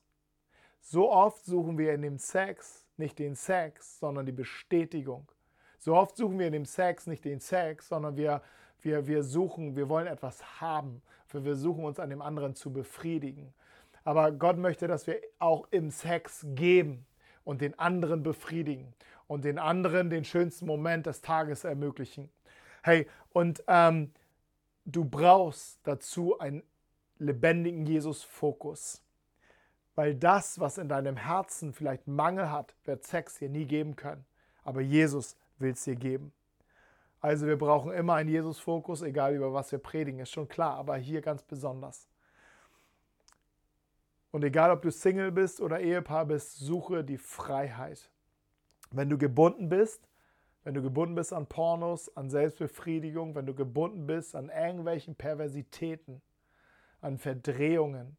So 0.80 1.10
oft 1.10 1.44
suchen 1.44 1.76
wir 1.76 1.92
in 1.92 2.02
dem 2.02 2.18
Sex 2.18 2.86
nicht 2.96 3.18
den 3.18 3.34
Sex, 3.34 3.98
sondern 3.98 4.26
die 4.26 4.30
Bestätigung. 4.32 5.26
So 5.80 5.96
oft 5.96 6.16
suchen 6.16 6.38
wir 6.38 6.46
in 6.46 6.52
dem 6.52 6.66
Sex 6.66 7.08
nicht 7.08 7.24
den 7.24 7.40
Sex, 7.40 7.88
sondern 7.88 8.16
wir, 8.16 8.42
wir, 8.80 9.08
wir 9.08 9.24
suchen, 9.24 9.74
wir 9.74 9.88
wollen 9.88 10.06
etwas 10.06 10.60
haben. 10.60 11.02
Wir 11.30 11.42
versuchen 11.42 11.84
uns 11.84 11.98
an 11.98 12.10
dem 12.10 12.22
anderen 12.22 12.54
zu 12.54 12.72
befriedigen. 12.72 13.52
Aber 14.04 14.30
Gott 14.30 14.56
möchte, 14.56 14.86
dass 14.86 15.08
wir 15.08 15.20
auch 15.40 15.66
im 15.72 15.90
Sex 15.90 16.46
geben 16.50 17.06
und 17.46 17.60
den 17.60 17.78
anderen 17.78 18.24
befriedigen 18.24 18.92
und 19.28 19.44
den 19.44 19.58
anderen 19.58 20.10
den 20.10 20.24
schönsten 20.24 20.66
Moment 20.66 21.06
des 21.06 21.22
Tages 21.22 21.62
ermöglichen. 21.64 22.28
Hey, 22.82 23.06
und 23.32 23.62
ähm, 23.68 24.12
du 24.84 25.04
brauchst 25.04 25.78
dazu 25.84 26.38
einen 26.38 26.64
lebendigen 27.18 27.86
Jesus-Fokus. 27.86 29.00
Weil 29.94 30.14
das, 30.14 30.60
was 30.60 30.76
in 30.76 30.88
deinem 30.88 31.16
Herzen 31.16 31.72
vielleicht 31.72 32.06
Mangel 32.06 32.50
hat, 32.50 32.74
wird 32.84 33.04
Sex 33.04 33.36
dir 33.36 33.48
nie 33.48 33.64
geben 33.64 33.96
können. 33.96 34.26
Aber 34.64 34.80
Jesus 34.80 35.36
will 35.58 35.70
es 35.70 35.84
dir 35.84 35.96
geben. 35.96 36.32
Also 37.20 37.46
wir 37.46 37.56
brauchen 37.56 37.92
immer 37.92 38.14
einen 38.14 38.28
Jesus-Fokus, 38.28 39.02
egal 39.02 39.34
über 39.34 39.54
was 39.54 39.72
wir 39.72 39.78
predigen, 39.78 40.20
ist 40.20 40.32
schon 40.32 40.48
klar, 40.48 40.74
aber 40.74 40.96
hier 40.96 41.22
ganz 41.22 41.42
besonders. 41.44 42.08
Und 44.36 44.44
egal, 44.44 44.70
ob 44.70 44.82
du 44.82 44.90
Single 44.90 45.32
bist 45.32 45.62
oder 45.62 45.80
Ehepaar 45.80 46.26
bist, 46.26 46.58
suche 46.58 47.02
die 47.02 47.16
Freiheit. 47.16 48.10
Wenn 48.90 49.08
du 49.08 49.16
gebunden 49.16 49.70
bist, 49.70 50.10
wenn 50.62 50.74
du 50.74 50.82
gebunden 50.82 51.14
bist 51.14 51.32
an 51.32 51.46
Pornos, 51.46 52.14
an 52.18 52.28
Selbstbefriedigung, 52.28 53.34
wenn 53.34 53.46
du 53.46 53.54
gebunden 53.54 54.06
bist 54.06 54.36
an 54.36 54.50
irgendwelchen 54.50 55.14
Perversitäten, 55.14 56.20
an 57.00 57.16
Verdrehungen, 57.16 58.18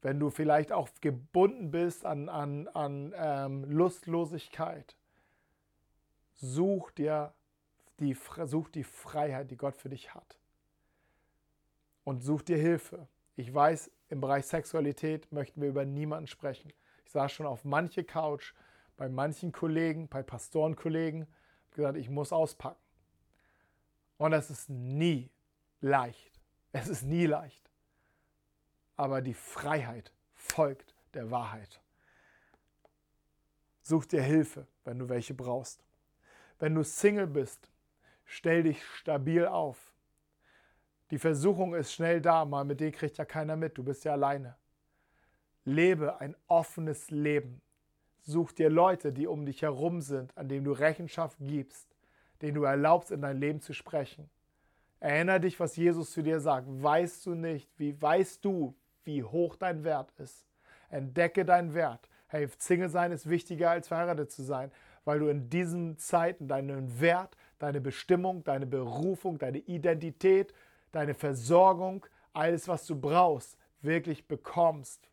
wenn 0.00 0.18
du 0.18 0.30
vielleicht 0.30 0.72
auch 0.72 0.88
gebunden 1.00 1.70
bist 1.70 2.04
an, 2.04 2.28
an, 2.28 2.66
an 2.66 3.14
ähm, 3.16 3.64
Lustlosigkeit, 3.70 4.96
such 6.32 6.90
dir 6.90 7.34
die, 8.00 8.16
such 8.46 8.68
die 8.68 8.82
Freiheit, 8.82 9.52
die 9.52 9.56
Gott 9.56 9.76
für 9.76 9.90
dich 9.90 10.12
hat. 10.12 10.40
Und 12.02 12.24
such 12.24 12.42
dir 12.42 12.58
Hilfe. 12.58 13.06
Ich 13.36 13.52
weiß, 13.52 13.90
im 14.08 14.20
Bereich 14.20 14.46
Sexualität 14.46 15.30
möchten 15.32 15.60
wir 15.60 15.68
über 15.68 15.84
niemanden 15.84 16.26
sprechen. 16.26 16.72
Ich 17.04 17.12
saß 17.12 17.32
schon 17.32 17.46
auf 17.46 17.64
manche 17.64 18.04
Couch 18.04 18.52
bei 18.96 19.08
manchen 19.08 19.52
Kollegen, 19.52 20.08
bei 20.08 20.22
Pastorenkollegen, 20.22 21.26
gesagt, 21.72 21.96
ich 21.96 22.10
muss 22.10 22.32
auspacken. 22.32 22.80
Und 24.18 24.32
es 24.32 24.50
ist 24.50 24.68
nie 24.68 25.30
leicht. 25.80 26.40
Es 26.72 26.88
ist 26.88 27.02
nie 27.02 27.26
leicht. 27.26 27.70
Aber 28.96 29.20
die 29.20 29.34
Freiheit 29.34 30.12
folgt 30.34 30.94
der 31.14 31.30
Wahrheit. 31.30 31.80
Such 33.82 34.06
dir 34.06 34.22
Hilfe, 34.22 34.66
wenn 34.84 34.98
du 34.98 35.08
welche 35.08 35.34
brauchst. 35.34 35.82
Wenn 36.58 36.74
du 36.74 36.84
Single 36.84 37.26
bist, 37.26 37.68
stell 38.24 38.62
dich 38.62 38.84
stabil 38.84 39.46
auf. 39.46 39.91
Die 41.12 41.18
Versuchung 41.18 41.74
ist 41.74 41.92
schnell 41.92 42.22
da, 42.22 42.46
mal 42.46 42.64
mit 42.64 42.80
dir 42.80 42.90
kriegt 42.90 43.18
ja 43.18 43.26
keiner 43.26 43.54
mit, 43.54 43.76
du 43.76 43.84
bist 43.84 44.02
ja 44.06 44.12
alleine. 44.12 44.56
Lebe 45.66 46.18
ein 46.22 46.34
offenes 46.46 47.10
Leben. 47.10 47.60
Such 48.22 48.52
dir 48.52 48.70
Leute, 48.70 49.12
die 49.12 49.26
um 49.26 49.44
dich 49.44 49.60
herum 49.60 50.00
sind, 50.00 50.34
an 50.38 50.48
denen 50.48 50.64
du 50.64 50.72
Rechenschaft 50.72 51.36
gibst, 51.38 51.86
denen 52.40 52.54
du 52.54 52.62
erlaubst, 52.62 53.10
in 53.10 53.20
dein 53.20 53.36
Leben 53.36 53.60
zu 53.60 53.74
sprechen. 53.74 54.30
Erinnere 55.00 55.40
dich, 55.40 55.60
was 55.60 55.76
Jesus 55.76 56.12
zu 56.12 56.22
dir 56.22 56.40
sagt. 56.40 56.66
Weißt 56.66 57.26
du 57.26 57.34
nicht, 57.34 57.68
wie 57.76 58.00
weißt 58.00 58.42
du, 58.42 58.74
wie 59.04 59.22
hoch 59.22 59.56
dein 59.56 59.84
Wert 59.84 60.10
ist? 60.16 60.46
Entdecke 60.88 61.44
deinen 61.44 61.74
Wert. 61.74 62.08
Hey, 62.26 62.48
Single 62.56 62.88
sein 62.88 63.12
ist 63.12 63.28
wichtiger 63.28 63.72
als 63.72 63.88
verheiratet 63.88 64.30
zu 64.30 64.42
sein, 64.42 64.72
weil 65.04 65.18
du 65.18 65.28
in 65.28 65.50
diesen 65.50 65.98
Zeiten 65.98 66.48
deinen 66.48 67.02
Wert, 67.02 67.36
deine 67.58 67.82
Bestimmung, 67.82 68.44
deine 68.44 68.64
Berufung, 68.64 69.36
deine 69.36 69.58
Identität, 69.58 70.54
deine 70.92 71.14
Versorgung, 71.14 72.06
alles, 72.32 72.68
was 72.68 72.86
du 72.86 72.94
brauchst, 72.94 73.56
wirklich 73.80 74.26
bekommst. 74.28 75.08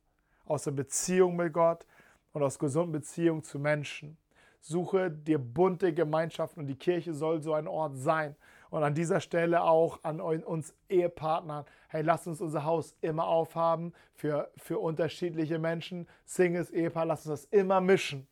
Aus 0.45 0.63
der 0.63 0.71
Beziehung 0.71 1.35
mit 1.35 1.53
Gott 1.53 1.85
und 2.33 2.43
aus 2.43 2.59
gesunden 2.59 2.91
Beziehungen 2.91 3.43
zu 3.43 3.59
Menschen. 3.59 4.17
Suche 4.61 5.09
dir 5.09 5.39
bunte 5.39 5.93
Gemeinschaften 5.93 6.61
und 6.61 6.67
die 6.67 6.75
Kirche 6.75 7.13
soll 7.13 7.41
so 7.41 7.53
ein 7.53 7.67
Ort 7.67 7.97
sein. 7.97 8.35
Und 8.69 8.83
an 8.83 8.93
dieser 8.93 9.19
Stelle 9.19 9.63
auch 9.63 9.99
an 10.03 10.19
uns 10.19 10.75
Ehepartnern. 10.89 11.65
Hey, 11.87 12.03
lasst 12.03 12.27
uns 12.27 12.41
unser 12.41 12.65
Haus 12.65 12.95
immer 13.01 13.27
aufhaben 13.27 13.93
für, 14.13 14.51
für 14.57 14.79
unterschiedliche 14.79 15.57
Menschen. 15.57 16.07
Singles, 16.25 16.69
Ehepaar, 16.69 17.05
lasst 17.05 17.25
uns 17.27 17.41
das 17.41 17.51
immer 17.51 17.81
mischen. 17.81 18.27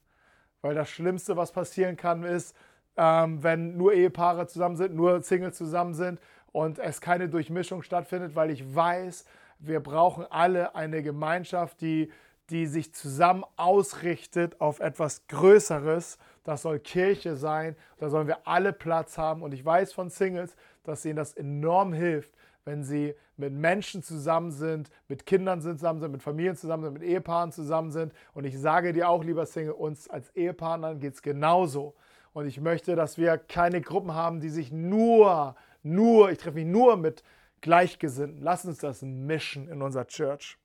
Weil 0.62 0.76
das 0.76 0.90
Schlimmste, 0.90 1.38
was 1.38 1.52
passieren 1.52 1.98
kann, 1.98 2.24
ist, 2.24 2.56
ähm, 2.98 3.42
wenn 3.42 3.78
nur 3.78 3.94
Ehepaare 3.94 4.48
zusammen 4.48 4.76
sind, 4.76 4.96
nur 4.96 5.22
Singles 5.22 5.58
zusammen 5.58 5.94
sind 5.94 6.20
und 6.52 6.80
es 6.80 7.02
keine 7.02 7.30
Durchmischung 7.30 7.84
stattfindet, 7.84 8.36
weil 8.36 8.50
ich 8.50 8.76
weiß, 8.76 9.26
wir 9.60 9.80
brauchen 9.80 10.26
alle 10.30 10.76
eine 10.76 11.02
Gemeinschaft, 11.02 11.82
die 11.82 12.12
die 12.50 12.66
sich 12.66 12.94
zusammen 12.94 13.44
ausrichtet 13.58 14.60
auf 14.62 14.80
etwas 14.80 15.28
Größeres. 15.28 16.18
Das 16.44 16.62
soll 16.62 16.80
Kirche 16.80 17.36
sein. 17.36 17.76
Da 17.98 18.10
sollen 18.10 18.28
wir 18.28 18.48
alle 18.48 18.72
Platz 18.72 19.18
haben. 19.18 19.42
Und 19.42 19.54
ich 19.54 19.66
weiß 19.66 19.94
von 19.94 20.10
Singles, 20.10 20.56
dass 20.84 21.04
ihnen 21.04 21.18
das 21.18 21.34
enorm 21.34 21.92
hilft, 21.92 22.32
wenn 22.64 22.84
sie 22.84 23.16
mit 23.36 23.54
Menschen 23.54 24.02
zusammen 24.02 24.52
sind, 24.52 24.90
mit 25.08 25.26
Kindern 25.26 25.62
zusammen 25.62 26.00
sind, 26.00 26.12
mit 26.12 26.24
Familien 26.24 26.56
zusammen 26.56 26.84
sind, 26.84 26.94
mit 26.94 27.04
Ehepaaren 27.04 27.52
zusammen 27.52 27.92
sind. 27.92 28.14
Und 28.34 28.46
ich 28.46 28.58
sage 28.58 28.94
dir 28.94 29.10
auch, 29.10 29.24
lieber 29.24 29.46
Single, 29.46 29.74
uns 29.74 30.10
als 30.10 30.34
Ehepartnern 30.36 31.00
geht 31.00 31.16
es 31.16 31.22
genauso. 31.22 31.96
Und 32.34 32.48
ich 32.48 32.62
möchte, 32.62 32.96
dass 32.96 33.18
wir 33.18 33.38
keine 33.38 33.82
Gruppen 33.82 34.14
haben, 34.14 34.40
die 34.40 34.50
sich 34.50 34.72
nur, 34.72 35.56
nur, 35.88 36.32
ich 36.32 36.38
treffe 36.38 36.56
mich 36.56 36.66
nur 36.66 36.98
mit 36.98 37.24
Gleichgesinnten. 37.62 38.42
Lass 38.42 38.66
uns 38.66 38.80
das 38.80 39.02
mischen 39.02 39.68
in 39.70 39.82
unserer 39.82 40.08
Church. 40.08 40.58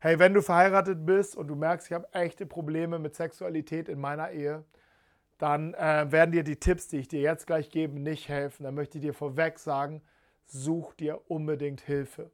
Hey, 0.00 0.18
wenn 0.18 0.34
du 0.34 0.42
verheiratet 0.42 1.06
bist 1.06 1.36
und 1.36 1.48
du 1.48 1.54
merkst, 1.54 1.88
ich 1.88 1.92
habe 1.92 2.08
echte 2.12 2.46
Probleme 2.46 2.98
mit 2.98 3.14
Sexualität 3.14 3.88
in 3.88 4.00
meiner 4.00 4.30
Ehe, 4.30 4.64
dann 5.38 5.74
äh, 5.74 6.10
werden 6.10 6.32
dir 6.32 6.44
die 6.44 6.56
Tipps, 6.56 6.88
die 6.88 6.98
ich 6.98 7.08
dir 7.08 7.20
jetzt 7.20 7.46
gleich 7.46 7.70
gebe, 7.70 7.98
nicht 7.98 8.28
helfen. 8.28 8.64
Dann 8.64 8.74
möchte 8.74 8.98
ich 8.98 9.02
dir 9.02 9.14
vorweg 9.14 9.58
sagen, 9.58 10.02
such 10.46 10.94
dir 10.94 11.20
unbedingt 11.28 11.80
Hilfe. 11.80 12.30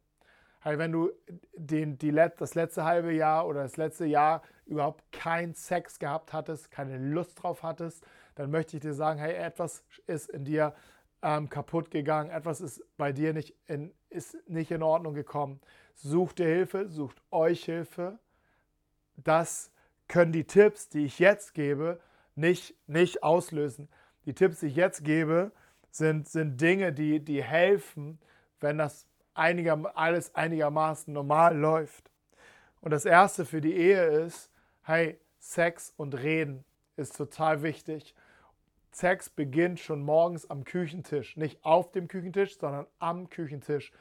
Hey, 0.61 0.79
wenn 0.79 0.93
du 0.93 1.11
den, 1.57 1.99
die, 1.99 2.13
das 2.13 2.55
letzte 2.55 2.85
halbe 2.85 3.13
Jahr 3.13 3.47
oder 3.47 3.63
das 3.63 3.77
letzte 3.77 4.07
Jahr 4.07 4.43
überhaupt 4.67 5.11
keinen 5.11 5.55
Sex 5.55 5.99
gehabt 5.99 6.33
hattest, 6.33 6.71
keine 6.71 6.99
Lust 6.99 7.43
drauf 7.43 7.63
hattest, 7.63 8.07
dann 8.37 8.51
möchte 8.51 8.77
ich 8.77 8.83
dir 8.83 8.95
sagen, 8.95 9.19
hey, 9.19 9.35
etwas 9.35 9.85
ist 10.07 10.31
in 10.31 10.45
dir 10.45 10.75
ähm, 11.23 11.49
kaputt 11.49 11.91
gegangen, 11.91 12.31
etwas 12.31 12.61
ist 12.61 12.83
bei 12.97 13.13
dir 13.13 13.33
nicht 13.33 13.55
in, 13.67 13.93
ist 14.11 14.37
nicht 14.49 14.71
in 14.71 14.83
Ordnung 14.83 15.15
gekommen. 15.15 15.61
Sucht 15.95 16.39
dir 16.39 16.47
Hilfe, 16.47 16.89
sucht 16.89 17.23
euch 17.31 17.65
Hilfe. 17.65 18.19
Das 19.17 19.71
können 20.09 20.33
die 20.33 20.45
Tipps, 20.45 20.89
die 20.89 21.07
ich 21.07 21.19
jetzt 21.19 21.55
gebe, 21.55 22.01
nicht, 22.35 22.75
nicht 22.87 23.23
auslösen. 23.23 23.89
Die 24.27 24.35
Tipps, 24.35 24.61
die 24.61 24.67
ich 24.67 24.77
jetzt 24.77 25.05
gebe, 25.05 25.53
sind, 25.91 26.29
sind 26.29 26.61
Dinge, 26.61 26.93
die, 26.93 27.21
die 27.21 27.43
helfen, 27.43 28.19
wenn 28.61 28.79
das 28.79 29.07
einiger, 29.35 29.97
alles 29.97 30.35
einigermaßen 30.35 31.13
normal 31.13 31.57
läuft. 31.57 32.11
Und 32.81 32.91
das 32.91 33.05
Erste 33.05 33.45
für 33.45 33.61
die 33.61 33.75
Ehe 33.75 34.05
ist, 34.05 34.51
hey, 34.83 35.19
Sex 35.39 35.93
und 35.97 36.15
Reden 36.15 36.65
ist 36.97 37.17
total 37.17 37.63
wichtig. 37.63 38.15
Sex 38.93 39.31
beginnt 39.31 39.81
schon 39.81 40.03
morgens 40.03 40.49
am 40.49 40.65
Küchentisch. 40.65 41.37
Nicht 41.37 41.65
auf 41.65 41.91
dem 41.93 42.09
Küchentisch, 42.09 42.59
sondern 42.59 42.87
am 42.99 43.31
Küchentisch. 43.31 43.93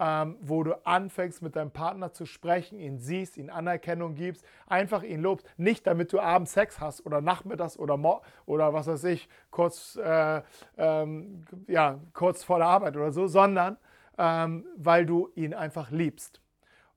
Ähm, 0.00 0.36
wo 0.40 0.62
du 0.62 0.86
anfängst 0.86 1.42
mit 1.42 1.56
deinem 1.56 1.72
Partner 1.72 2.12
zu 2.12 2.24
sprechen, 2.24 2.78
ihn 2.78 2.98
siehst, 3.00 3.36
ihn 3.36 3.50
Anerkennung 3.50 4.14
gibst, 4.14 4.44
einfach 4.68 5.02
ihn 5.02 5.22
lobst. 5.22 5.44
Nicht 5.56 5.88
damit 5.88 6.12
du 6.12 6.20
abends 6.20 6.52
Sex 6.52 6.78
hast 6.78 7.04
oder 7.04 7.20
nachmittags 7.20 7.76
oder, 7.76 7.98
oder 8.46 8.72
was 8.72 8.86
weiß 8.86 9.02
ich, 9.04 9.28
kurz, 9.50 9.96
äh, 9.96 10.42
ähm, 10.76 11.44
ja, 11.66 11.98
kurz 12.12 12.44
vor 12.44 12.58
der 12.58 12.68
Arbeit 12.68 12.96
oder 12.96 13.10
so, 13.10 13.26
sondern 13.26 13.76
ähm, 14.18 14.66
weil 14.76 15.04
du 15.04 15.30
ihn 15.34 15.52
einfach 15.52 15.90
liebst. 15.90 16.40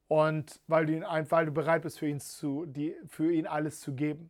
Und 0.07 0.59
weil 0.67 0.85
du, 0.85 0.93
ihn, 0.93 1.05
weil 1.29 1.45
du 1.45 1.51
bereit 1.51 1.81
bist, 1.83 1.97
für 1.97 2.07
ihn, 2.07 2.19
zu, 2.19 2.65
die, 2.67 2.95
für 3.07 3.31
ihn 3.31 3.47
alles 3.47 3.79
zu 3.79 3.95
geben. 3.95 4.29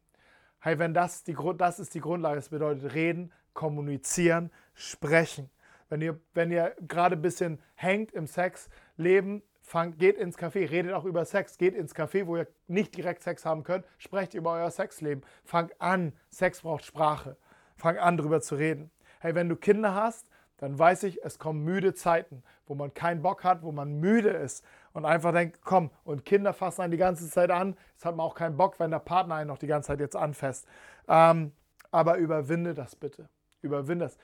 Hey, 0.64 0.78
wenn 0.78 0.94
das, 0.94 1.24
die, 1.24 1.36
das 1.58 1.80
ist 1.80 1.96
die 1.96 2.02
Grundlage, 2.02 2.36
das 2.36 2.50
bedeutet 2.50 2.94
reden, 2.94 3.32
kommunizieren, 3.54 4.52
sprechen. 4.76 5.50
Wenn 5.90 6.02
ihr, 6.02 6.20
wenn 6.36 6.52
ihr 6.52 6.76
gerade 6.88 7.16
ein 7.16 7.22
bisschen 7.24 7.60
hängt 7.74 8.12
im 8.12 8.28
Sexleben, 8.28 9.42
fangt, 9.64 9.98
geht 9.98 10.18
ins 10.18 10.38
Café, 10.38 10.70
redet 10.70 10.94
auch 10.94 11.06
über 11.06 11.26
Sex, 11.26 11.58
geht 11.58 11.74
ins 11.74 11.96
Café, 11.96 12.28
wo 12.28 12.38
ihr 12.38 12.48
nicht 12.68 12.96
direkt 12.96 13.24
Sex 13.24 13.44
haben 13.44 13.64
könnt, 13.64 13.86
sprecht 13.98 14.36
über 14.36 14.54
euer 14.54 14.70
Sexleben. 14.70 15.24
Fangt 15.44 15.82
an, 15.82 16.14
Sex 16.30 16.62
braucht 16.62 16.86
Sprache. 16.86 17.38
Fangt 17.76 17.98
an, 17.98 18.18
darüber 18.18 18.40
zu 18.40 18.54
reden. 18.54 18.92
Hey, 19.20 19.34
wenn 19.34 19.50
du 19.50 19.56
Kinder 19.56 19.96
hast, 19.96 20.28
dann 20.58 20.78
weiß 20.78 21.04
ich, 21.04 21.24
es 21.26 21.40
kommen 21.40 21.64
müde 21.64 21.96
Zeiten, 21.96 22.44
wo 22.68 22.76
man 22.76 22.94
keinen 22.94 23.24
Bock 23.24 23.44
hat, 23.44 23.64
wo 23.64 23.72
man 23.72 24.00
müde 24.00 24.30
ist 24.30 24.64
und 24.94 25.06
einfach 25.06 25.32
denkt, 25.32 25.60
komm, 25.64 25.92
und 26.04 26.26
Kinder 26.26 26.54
fassen 26.54 26.82
einen 26.82 26.92
die 26.92 26.98
ganze 26.98 27.30
Zeit 27.30 27.52
an. 27.52 27.76
Jetzt 27.94 28.06
hat 28.06 28.16
man 28.16 28.26
auch 28.26 28.36
keinen 28.36 28.58
Bock, 28.58 28.80
wenn 28.80 28.92
der 28.92 29.00
Partner 29.00 29.36
einen 29.36 29.48
noch 29.48 29.58
die 29.58 29.68
ganze 29.68 29.88
Zeit 29.88 30.00
jetzt 30.00 30.16
anfasst. 30.16 30.68
Ähm, 31.08 31.54
aber 31.92 32.18
überwinde 32.18 32.74
das 32.74 32.96
bitte. 32.96 33.30
Überwinde 33.62 34.06
das. 34.06 34.18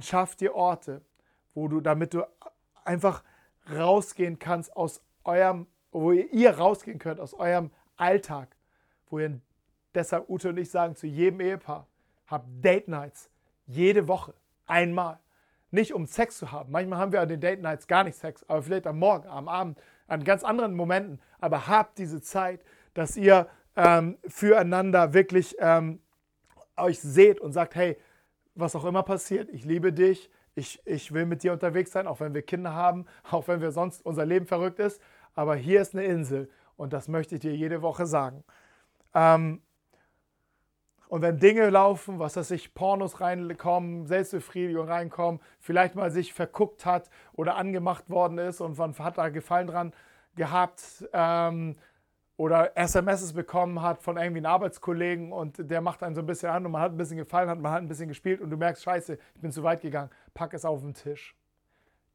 Schaff 0.00 0.36
dir 0.36 0.54
Orte, 0.54 1.02
wo 1.54 1.68
du, 1.68 1.80
damit 1.80 2.14
du 2.14 2.26
einfach 2.84 3.22
rausgehen 3.72 4.38
kannst 4.38 4.76
aus 4.76 5.02
eurem, 5.24 5.66
wo 5.90 6.12
ihr 6.12 6.58
rausgehen 6.58 6.98
könnt 6.98 7.20
aus 7.20 7.34
eurem 7.34 7.70
Alltag, 7.96 8.56
wo 9.08 9.18
ihr 9.18 9.40
deshalb 9.94 10.28
Ute 10.28 10.48
und 10.48 10.58
ich 10.58 10.70
sagen 10.70 10.96
zu 10.96 11.06
jedem 11.06 11.40
Ehepaar, 11.40 11.86
habt 12.26 12.46
Date 12.64 12.88
Nights 12.88 13.30
jede 13.66 14.08
Woche 14.08 14.34
einmal 14.66 15.18
nicht 15.72 15.92
um 15.94 16.06
Sex 16.06 16.38
zu 16.38 16.52
haben. 16.52 16.70
Manchmal 16.70 16.98
haben 16.98 17.12
wir 17.12 17.20
an 17.20 17.28
den 17.28 17.40
Date 17.40 17.62
Nights 17.62 17.86
gar 17.86 18.04
nicht 18.04 18.16
Sex, 18.16 18.44
aber 18.48 18.62
vielleicht 18.62 18.86
am 18.86 18.98
Morgen, 18.98 19.26
am 19.28 19.48
Abend, 19.48 19.78
an 20.06 20.22
ganz 20.24 20.44
anderen 20.44 20.74
Momenten. 20.74 21.20
Aber 21.40 21.66
habt 21.66 21.98
diese 21.98 22.20
Zeit, 22.20 22.60
dass 22.94 23.16
ihr 23.16 23.48
ähm, 23.76 24.18
füreinander 24.26 25.14
wirklich 25.14 25.56
ähm, 25.58 26.00
euch 26.76 27.00
seht 27.00 27.40
und 27.40 27.52
sagt, 27.52 27.74
hey, 27.74 27.96
was 28.54 28.76
auch 28.76 28.84
immer 28.84 29.02
passiert, 29.02 29.48
ich 29.50 29.64
liebe 29.64 29.92
dich, 29.92 30.30
ich, 30.54 30.80
ich 30.84 31.12
will 31.12 31.24
mit 31.24 31.42
dir 31.42 31.52
unterwegs 31.52 31.92
sein, 31.92 32.06
auch 32.06 32.20
wenn 32.20 32.34
wir 32.34 32.42
Kinder 32.42 32.74
haben, 32.74 33.06
auch 33.30 33.48
wenn 33.48 33.60
wir 33.60 33.72
sonst 33.72 34.04
unser 34.04 34.26
Leben 34.26 34.46
verrückt 34.46 34.78
ist. 34.78 35.00
Aber 35.34 35.56
hier 35.56 35.80
ist 35.80 35.94
eine 35.94 36.04
Insel 36.04 36.50
und 36.76 36.92
das 36.92 37.08
möchte 37.08 37.36
ich 37.36 37.40
dir 37.40 37.54
jede 37.54 37.80
Woche 37.80 38.04
sagen. 38.04 38.44
Ähm, 39.14 39.62
und 41.12 41.20
wenn 41.20 41.38
Dinge 41.38 41.68
laufen, 41.68 42.18
was 42.20 42.36
weiß 42.36 42.52
ich, 42.52 42.72
Pornos 42.72 43.20
reinkommen, 43.20 44.06
Selbstbefriedigung 44.06 44.88
reinkommen, 44.88 45.42
vielleicht 45.60 45.94
mal 45.94 46.10
sich 46.10 46.32
verguckt 46.32 46.86
hat 46.86 47.10
oder 47.34 47.56
angemacht 47.56 48.08
worden 48.08 48.38
ist 48.38 48.62
und 48.62 48.78
man 48.78 48.98
hat 48.98 49.18
da 49.18 49.28
Gefallen 49.28 49.66
dran 49.66 49.92
gehabt 50.36 51.06
ähm, 51.12 51.76
oder 52.38 52.72
SMSs 52.76 53.34
bekommen 53.34 53.82
hat 53.82 54.02
von 54.02 54.16
irgendwie 54.16 54.38
einem 54.38 54.46
Arbeitskollegen 54.46 55.32
und 55.32 55.70
der 55.70 55.82
macht 55.82 56.02
einen 56.02 56.14
so 56.14 56.22
ein 56.22 56.26
bisschen 56.26 56.48
an 56.48 56.64
und 56.64 56.72
man 56.72 56.80
hat 56.80 56.92
ein 56.92 56.96
bisschen 56.96 57.18
gefallen, 57.18 57.50
hat 57.50 57.58
man 57.58 57.72
hat 57.72 57.82
ein 57.82 57.88
bisschen 57.88 58.08
gespielt 58.08 58.40
und 58.40 58.48
du 58.48 58.56
merkst, 58.56 58.82
scheiße, 58.82 59.18
ich 59.34 59.40
bin 59.42 59.52
zu 59.52 59.62
weit 59.62 59.82
gegangen, 59.82 60.08
pack 60.32 60.54
es 60.54 60.64
auf 60.64 60.80
den 60.80 60.94
Tisch. 60.94 61.36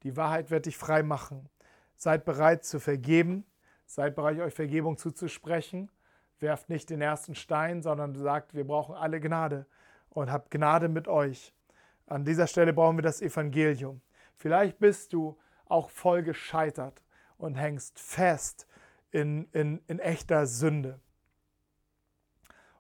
Die 0.02 0.18
Wahrheit 0.18 0.50
wird 0.50 0.66
dich 0.66 0.76
frei 0.76 1.04
machen. 1.04 1.50
Seid 1.98 2.26
bereit 2.26 2.66
zu 2.66 2.80
vergeben, 2.80 3.46
seid 3.86 4.16
bereit, 4.16 4.40
euch 4.40 4.56
Vergebung 4.56 4.98
zuzusprechen 4.98 5.92
werft 6.40 6.70
nicht 6.70 6.90
den 6.90 7.02
ersten 7.02 7.36
Stein, 7.36 7.82
sondern 7.82 8.16
sagt, 8.16 8.54
wir 8.54 8.66
brauchen 8.66 8.96
alle 8.96 9.20
Gnade 9.20 9.66
und 10.10 10.32
habt 10.32 10.52
Gnade 10.52 10.90
mit 10.90 11.08
euch. 11.08 11.54
An 12.06 12.26
dieser 12.26 12.48
Stelle 12.48 12.74
brauchen 12.74 12.98
wir 12.98 13.04
das 13.04 13.22
Evangelium. 13.22 14.02
Vielleicht 14.36 14.80
bist 14.80 15.14
du 15.14 15.38
auch 15.66 15.90
voll 15.90 16.24
gescheitert 16.24 17.04
und 17.38 17.56
hängst 17.56 18.00
fest 18.00 18.68
in, 19.12 19.48
in, 19.52 19.82
in 19.88 20.00
echter 20.00 20.46
Sünde. 20.46 21.00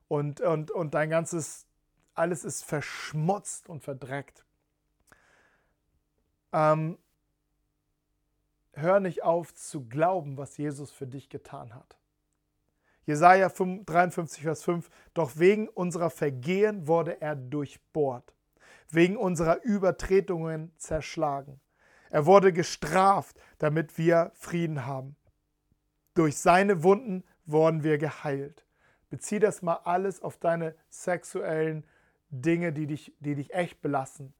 Und, 0.07 0.39
und, 0.41 0.71
und 0.71 0.93
dein 0.93 1.09
ganzes, 1.09 1.67
alles 2.13 2.45
ist 2.45 2.63
verschmutzt 2.63 3.67
und 3.67 3.83
verdreckt. 3.83 4.45
Ähm, 6.53 6.97
hör 8.73 8.99
nicht 8.99 9.23
auf 9.23 9.53
zu 9.53 9.87
glauben, 9.87 10.37
was 10.37 10.57
Jesus 10.57 10.91
für 10.91 11.07
dich 11.07 11.29
getan 11.29 11.75
hat. 11.75 11.97
Jesaja 13.07 13.49
53, 13.49 14.43
Vers 14.43 14.63
5. 14.63 14.89
Doch 15.13 15.31
wegen 15.37 15.69
unserer 15.69 16.09
Vergehen 16.09 16.87
wurde 16.87 17.21
er 17.21 17.37
durchbohrt, 17.37 18.33
wegen 18.89 19.15
unserer 19.15 19.63
Übertretungen 19.63 20.73
zerschlagen. 20.77 21.61
Er 22.09 22.25
wurde 22.25 22.51
gestraft, 22.51 23.39
damit 23.59 23.97
wir 23.97 24.31
Frieden 24.35 24.85
haben. 24.85 25.15
Durch 26.15 26.37
seine 26.37 26.83
Wunden 26.83 27.23
wurden 27.45 27.83
wir 27.83 27.97
geheilt. 27.97 28.65
Bezieh 29.09 29.39
das 29.39 29.61
mal 29.61 29.79
alles 29.85 30.21
auf 30.21 30.37
deine 30.37 30.75
sexuellen 30.89 31.85
Dinge, 32.29 32.73
die 32.73 32.87
dich, 32.87 33.15
die 33.19 33.35
dich 33.35 33.53
echt 33.53 33.81
belassen. 33.81 34.33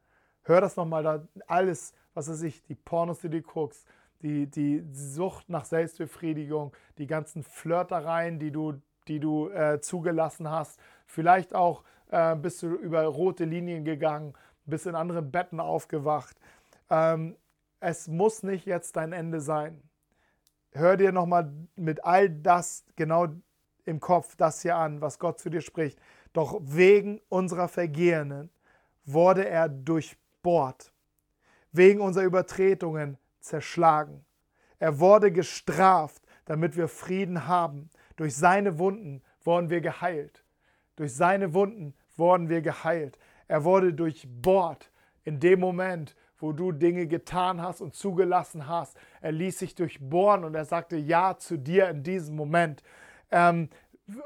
Hör 0.44 0.60
das 0.60 0.76
nochmal 0.76 1.04
da, 1.04 1.28
alles, 1.48 1.94
was 2.14 2.30
weiß 2.30 2.42
ich, 2.44 2.64
die 2.64 2.76
Pornos, 2.76 3.20
die 3.20 3.30
du 3.30 3.42
guckst, 3.42 3.88
die, 4.22 4.48
die 4.48 4.84
Sucht 4.94 5.50
nach 5.50 5.66
Selbstbefriedigung, 5.66 6.74
die 6.98 7.08
ganzen 7.08 7.44
Flirtereien, 7.44 8.40
die 8.40 8.52
du, 8.52 8.82
die 9.08 9.20
du 9.20 9.50
äh, 9.50 9.80
zugelassen 9.80 10.50
hast. 10.50 10.80
Vielleicht 11.06 11.54
auch 11.54 11.84
äh, 12.10 12.36
bist 12.36 12.64
du 12.64 12.68
über 12.68 13.04
rote 13.06 13.46
Linien 13.46 13.86
gegangen, 13.86 14.34
bist 14.66 14.86
in 14.86 14.96
anderen 14.96 15.32
Betten 15.32 15.60
aufgewacht. 15.60 16.38
Ähm, 16.90 17.36
es 17.80 18.08
muss 18.08 18.44
nicht 18.44 18.66
jetzt 18.66 18.96
dein 18.96 19.14
Ende 19.14 19.40
sein. 19.40 19.82
Hör 20.72 20.98
dir 20.98 21.12
nochmal 21.12 21.52
mit 21.76 22.04
all 22.04 22.30
das 22.30 22.84
genau 22.96 23.28
im 23.86 24.00
Kopf 24.00 24.36
das 24.36 24.62
hier 24.62 24.76
an, 24.76 25.02
was 25.02 25.20
Gott 25.20 25.40
zu 25.40 25.50
dir 25.50 25.62
spricht. 25.62 26.00
Doch 26.34 26.60
wegen 26.62 27.22
unserer 27.30 27.68
Vergehungen 27.68 28.50
wurde 29.06 29.48
er 29.48 29.70
durchbohrt, 29.70 30.92
wegen 31.72 32.02
unserer 32.02 32.26
Übertretungen 32.26 33.18
zerschlagen. 33.40 34.26
Er 34.80 35.00
wurde 35.00 35.32
gestraft, 35.32 36.24
damit 36.46 36.76
wir 36.76 36.88
Frieden 36.88 37.48
haben. 37.48 37.90
Durch 38.16 38.36
seine 38.36 38.80
Wunden 38.80 39.22
wurden 39.44 39.70
wir 39.70 39.82
geheilt. 39.82 40.44
Durch 40.96 41.16
seine 41.16 41.54
Wunden 41.54 41.94
wurden 42.16 42.50
wir 42.50 42.62
geheilt. 42.62 43.18
Er 43.48 43.64
wurde 43.64 43.94
durchbohrt 43.94 44.92
in 45.24 45.40
dem 45.40 45.60
Moment, 45.60 46.16
wo 46.40 46.52
du 46.52 46.72
Dinge 46.72 47.08
getan 47.08 47.62
hast 47.62 47.82
und 47.82 47.96
zugelassen 47.96 48.68
hast. 48.68 48.98
Er 49.22 49.32
ließ 49.32 49.60
sich 49.60 49.76
durchbohren 49.76 50.44
und 50.44 50.56
er 50.56 50.66
sagte 50.66 50.98
Ja 50.98 51.38
zu 51.38 51.58
dir 51.58 51.90
in 51.90 52.04
diesem 52.04 52.36
Moment. 52.36 52.84
Ähm, 53.32 53.70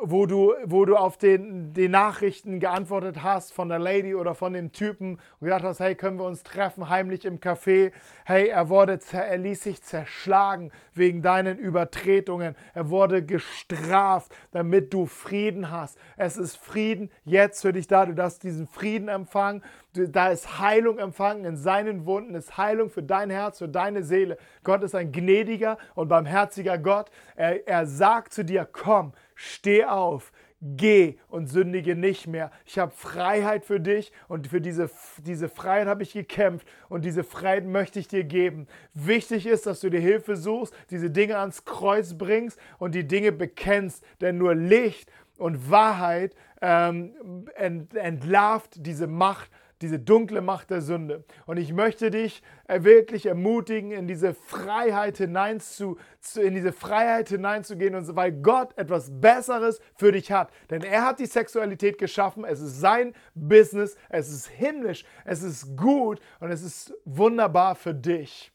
wo 0.01 0.27
du, 0.27 0.53
wo 0.65 0.85
du 0.85 0.95
auf 0.95 1.17
den, 1.17 1.73
die 1.73 1.89
Nachrichten 1.89 2.59
geantwortet 2.59 3.23
hast 3.23 3.51
von 3.51 3.67
der 3.67 3.79
Lady 3.79 4.13
oder 4.13 4.35
von 4.35 4.53
dem 4.53 4.71
Typen 4.71 5.15
und 5.39 5.45
gedacht 5.45 5.63
hast, 5.63 5.79
hey, 5.79 5.95
können 5.95 6.19
wir 6.19 6.25
uns 6.25 6.43
treffen, 6.43 6.87
heimlich 6.87 7.25
im 7.25 7.39
Café. 7.39 7.91
Hey, 8.23 8.49
er, 8.49 8.69
wurde, 8.69 8.99
er 9.11 9.37
ließ 9.37 9.63
sich 9.63 9.81
zerschlagen 9.81 10.71
wegen 10.93 11.23
deinen 11.23 11.57
Übertretungen. 11.57 12.55
Er 12.75 12.89
wurde 12.91 13.25
gestraft, 13.25 14.31
damit 14.51 14.93
du 14.93 15.07
Frieden 15.07 15.71
hast. 15.71 15.97
Es 16.15 16.37
ist 16.37 16.57
Frieden 16.57 17.09
jetzt 17.25 17.61
für 17.61 17.73
dich 17.73 17.87
da. 17.87 18.05
Du 18.05 18.13
darfst 18.13 18.43
diesen 18.43 18.67
Frieden 18.67 19.07
empfangen. 19.07 19.63
Da 19.93 20.29
ist 20.29 20.59
Heilung 20.59 20.99
empfangen 20.99 21.43
in 21.43 21.57
seinen 21.57 22.05
Wunden, 22.05 22.33
ist 22.35 22.57
Heilung 22.57 22.89
für 22.89 23.03
dein 23.03 23.29
Herz, 23.29 23.57
für 23.57 23.67
deine 23.67 24.03
Seele. 24.03 24.37
Gott 24.63 24.83
ist 24.83 24.95
ein 24.95 25.11
gnädiger 25.11 25.77
und 25.95 26.07
barmherziger 26.07 26.77
Gott. 26.77 27.11
Er, 27.35 27.67
er 27.67 27.85
sagt 27.85 28.33
zu 28.33 28.45
dir, 28.45 28.67
komm, 28.71 29.13
Steh 29.43 29.85
auf, 29.85 30.31
geh 30.61 31.17
und 31.27 31.47
sündige 31.47 31.95
nicht 31.95 32.27
mehr. 32.27 32.51
Ich 32.63 32.77
habe 32.77 32.91
Freiheit 32.95 33.65
für 33.65 33.79
dich 33.79 34.11
und 34.27 34.47
für 34.47 34.61
diese, 34.61 34.87
diese 35.17 35.49
Freiheit 35.49 35.87
habe 35.87 36.03
ich 36.03 36.13
gekämpft 36.13 36.67
und 36.89 37.03
diese 37.03 37.23
Freiheit 37.23 37.65
möchte 37.65 37.97
ich 37.97 38.07
dir 38.07 38.23
geben. 38.23 38.67
Wichtig 38.93 39.47
ist, 39.47 39.65
dass 39.65 39.79
du 39.79 39.89
dir 39.89 39.99
Hilfe 39.99 40.35
suchst, 40.35 40.75
diese 40.91 41.09
Dinge 41.09 41.39
ans 41.39 41.65
Kreuz 41.65 42.13
bringst 42.13 42.59
und 42.77 42.93
die 42.93 43.07
Dinge 43.07 43.31
bekennst, 43.31 44.05
denn 44.21 44.37
nur 44.37 44.53
Licht 44.53 45.11
und 45.39 45.71
Wahrheit 45.71 46.35
ähm, 46.61 47.47
entlarvt 47.55 48.85
diese 48.85 49.07
Macht 49.07 49.49
diese 49.81 49.99
dunkle 49.99 50.41
Macht 50.41 50.69
der 50.69 50.81
Sünde. 50.81 51.23
Und 51.45 51.57
ich 51.57 51.73
möchte 51.73 52.11
dich 52.11 52.41
äh, 52.67 52.83
wirklich 52.83 53.25
ermutigen, 53.25 53.91
in 53.91 54.07
diese 54.07 54.33
Freiheit 54.33 55.17
hineinzu, 55.17 55.97
in 56.35 56.53
diese 56.53 56.71
Freiheit 56.71 57.29
hineinzugehen, 57.29 57.95
und 57.95 58.15
weil 58.15 58.31
Gott 58.31 58.77
etwas 58.77 59.09
Besseres 59.19 59.79
für 59.95 60.11
dich 60.11 60.31
hat. 60.31 60.51
Denn 60.69 60.83
er 60.83 61.05
hat 61.05 61.19
die 61.19 61.25
Sexualität 61.25 61.97
geschaffen, 61.97 62.45
es 62.45 62.61
ist 62.61 62.79
sein 62.79 63.13
Business, 63.33 63.97
es 64.09 64.29
ist 64.29 64.47
himmlisch, 64.47 65.03
es 65.25 65.43
ist 65.43 65.75
gut 65.75 66.19
und 66.39 66.51
es 66.51 66.61
ist 66.61 66.93
wunderbar 67.05 67.75
für 67.75 67.93
dich. 67.93 68.51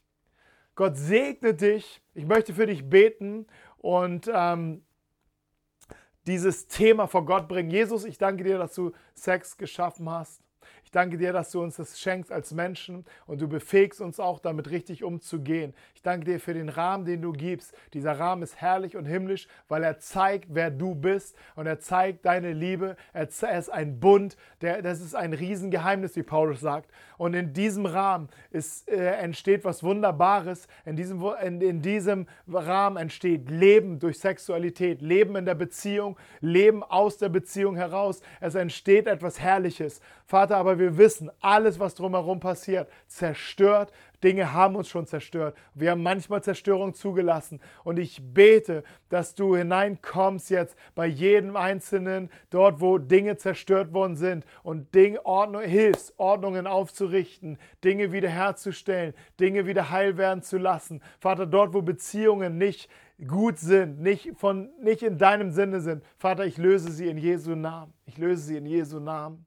Gott 0.75 0.95
segne 0.95 1.53
dich. 1.53 2.01
Ich 2.13 2.25
möchte 2.25 2.53
für 2.53 2.67
dich 2.67 2.87
beten 2.87 3.47
und 3.77 4.29
ähm, 4.31 4.83
dieses 6.27 6.67
Thema 6.67 7.07
vor 7.07 7.25
Gott 7.25 7.47
bringen. 7.47 7.71
Jesus, 7.71 8.05
ich 8.05 8.17
danke 8.17 8.43
dir, 8.43 8.57
dass 8.57 8.75
du 8.75 8.91
Sex 9.15 9.57
geschaffen 9.57 10.09
hast. 10.09 10.46
Ich 10.87 10.91
danke 10.91 11.17
dir, 11.17 11.33
dass 11.33 11.51
du 11.51 11.61
uns 11.61 11.75
das 11.75 11.99
schenkst 11.99 12.31
als 12.31 12.53
Menschen 12.53 13.03
und 13.25 13.41
du 13.41 13.49
befähigst 13.49 13.99
uns 13.99 14.21
auch 14.21 14.39
damit 14.39 14.69
richtig 14.71 15.03
umzugehen. 15.03 15.73
Danke 16.07 16.23
dir 16.23 16.39
für 16.39 16.53
den 16.53 16.69
Rahmen, 16.69 17.03
den 17.03 17.21
du 17.21 17.33
gibst. 17.33 17.75
Dieser 17.93 18.17
Rahmen 18.17 18.41
ist 18.41 18.61
herrlich 18.61 18.95
und 18.95 19.03
himmlisch, 19.03 19.45
weil 19.67 19.83
er 19.83 19.99
zeigt, 19.99 20.45
wer 20.55 20.71
du 20.71 20.95
bist 20.95 21.35
und 21.57 21.67
er 21.67 21.81
zeigt 21.81 22.25
deine 22.25 22.53
Liebe. 22.53 22.95
Er 23.11 23.27
ist 23.27 23.69
ein 23.69 23.99
Bund, 23.99 24.37
der, 24.61 24.81
das 24.81 25.01
ist 25.01 25.15
ein 25.15 25.33
Riesengeheimnis, 25.33 26.15
wie 26.15 26.23
Paulus 26.23 26.61
sagt. 26.61 26.89
Und 27.17 27.33
in 27.33 27.51
diesem 27.51 27.85
Rahmen 27.85 28.29
ist, 28.51 28.87
äh, 28.89 29.15
entsteht 29.17 29.65
was 29.65 29.83
Wunderbares. 29.83 30.69
In 30.85 30.95
diesem, 30.95 31.21
in, 31.43 31.59
in 31.59 31.81
diesem 31.81 32.27
Rahmen 32.47 32.95
entsteht 32.95 33.49
Leben 33.49 33.99
durch 33.99 34.19
Sexualität, 34.19 35.01
Leben 35.01 35.35
in 35.35 35.43
der 35.43 35.55
Beziehung, 35.55 36.15
Leben 36.39 36.83
aus 36.83 37.17
der 37.17 37.27
Beziehung 37.27 37.75
heraus. 37.75 38.21
Es 38.39 38.55
entsteht 38.55 39.07
etwas 39.07 39.41
Herrliches. 39.41 39.99
Vater, 40.25 40.57
aber 40.57 40.77
wir 40.77 40.97
wissen, 40.97 41.31
alles, 41.41 41.79
was 41.79 41.95
drumherum 41.95 42.39
passiert, 42.39 42.89
zerstört. 43.07 43.91
Dinge 44.23 44.53
haben 44.53 44.75
uns 44.75 44.89
schon 44.89 45.05
zerstört. 45.05 45.55
Wir 45.73 45.91
haben 45.91 46.01
manchmal 46.01 46.41
Zerstörung 46.41 46.93
zugelassen. 46.93 47.59
Und 47.83 47.99
ich 47.99 48.21
bete, 48.21 48.83
dass 49.09 49.35
du 49.35 49.55
hineinkommst 49.55 50.49
jetzt 50.49 50.75
bei 50.95 51.05
jedem 51.05 51.55
Einzelnen, 51.55 52.29
dort, 52.49 52.81
wo 52.81 52.97
Dinge 52.97 53.37
zerstört 53.37 53.93
worden 53.93 54.15
sind 54.15 54.45
und 54.63 54.93
Dinge, 54.95 55.23
Ordnung, 55.25 55.61
hilfst, 55.61 56.13
Ordnungen 56.17 56.65
aufzurichten, 56.65 57.57
Dinge 57.83 58.11
wiederherzustellen, 58.11 59.13
Dinge 59.39 59.67
wieder 59.67 59.91
heil 59.91 60.17
werden 60.17 60.41
zu 60.41 60.57
lassen. 60.57 61.01
Vater, 61.19 61.45
dort, 61.45 61.73
wo 61.73 61.81
Beziehungen 61.81 62.57
nicht 62.57 62.89
gut 63.27 63.59
sind, 63.59 63.99
nicht, 63.99 64.31
von, 64.35 64.69
nicht 64.81 65.03
in 65.03 65.17
deinem 65.17 65.51
Sinne 65.51 65.79
sind. 65.81 66.03
Vater, 66.17 66.45
ich 66.45 66.57
löse 66.57 66.91
sie 66.91 67.07
in 67.07 67.17
Jesu 67.17 67.55
Namen. 67.55 67.93
Ich 68.05 68.17
löse 68.17 68.43
sie 68.43 68.57
in 68.57 68.65
Jesu 68.65 68.99
Namen 68.99 69.45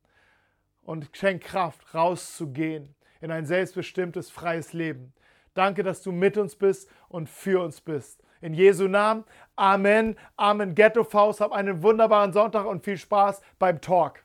und 0.82 1.08
schenk 1.12 1.42
Kraft, 1.42 1.94
rauszugehen 1.94 2.94
in 3.20 3.30
ein 3.30 3.46
selbstbestimmtes, 3.46 4.30
freies 4.30 4.72
Leben. 4.72 5.12
Danke, 5.54 5.82
dass 5.82 6.02
du 6.02 6.12
mit 6.12 6.36
uns 6.36 6.56
bist 6.56 6.88
und 7.08 7.28
für 7.28 7.62
uns 7.62 7.80
bist. 7.80 8.22
In 8.40 8.54
Jesu 8.54 8.88
Namen. 8.88 9.24
Amen. 9.56 10.16
Amen. 10.36 10.74
Ghetto 10.74 11.04
Faust. 11.04 11.40
Hab 11.40 11.52
einen 11.52 11.82
wunderbaren 11.82 12.32
Sonntag 12.32 12.66
und 12.66 12.84
viel 12.84 12.96
Spaß 12.96 13.42
beim 13.58 13.80
Talk. 13.80 14.24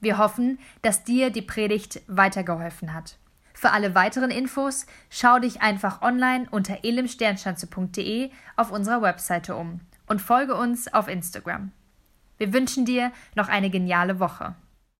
Wir 0.00 0.18
hoffen, 0.18 0.58
dass 0.82 1.04
dir 1.04 1.30
die 1.30 1.42
Predigt 1.42 2.02
weitergeholfen 2.06 2.94
hat. 2.94 3.18
Für 3.54 3.70
alle 3.70 3.94
weiteren 3.94 4.30
Infos 4.30 4.86
schau 5.08 5.38
dich 5.38 5.62
einfach 5.62 6.02
online 6.02 6.46
unter 6.50 6.84
elimsternschanze.de 6.84 8.30
auf 8.56 8.70
unserer 8.70 9.00
Webseite 9.00 9.56
um 9.56 9.80
und 10.06 10.20
folge 10.20 10.54
uns 10.54 10.92
auf 10.92 11.08
Instagram. 11.08 11.72
Wir 12.36 12.52
wünschen 12.52 12.84
dir 12.84 13.12
noch 13.34 13.48
eine 13.48 13.70
geniale 13.70 14.20
Woche. 14.20 14.54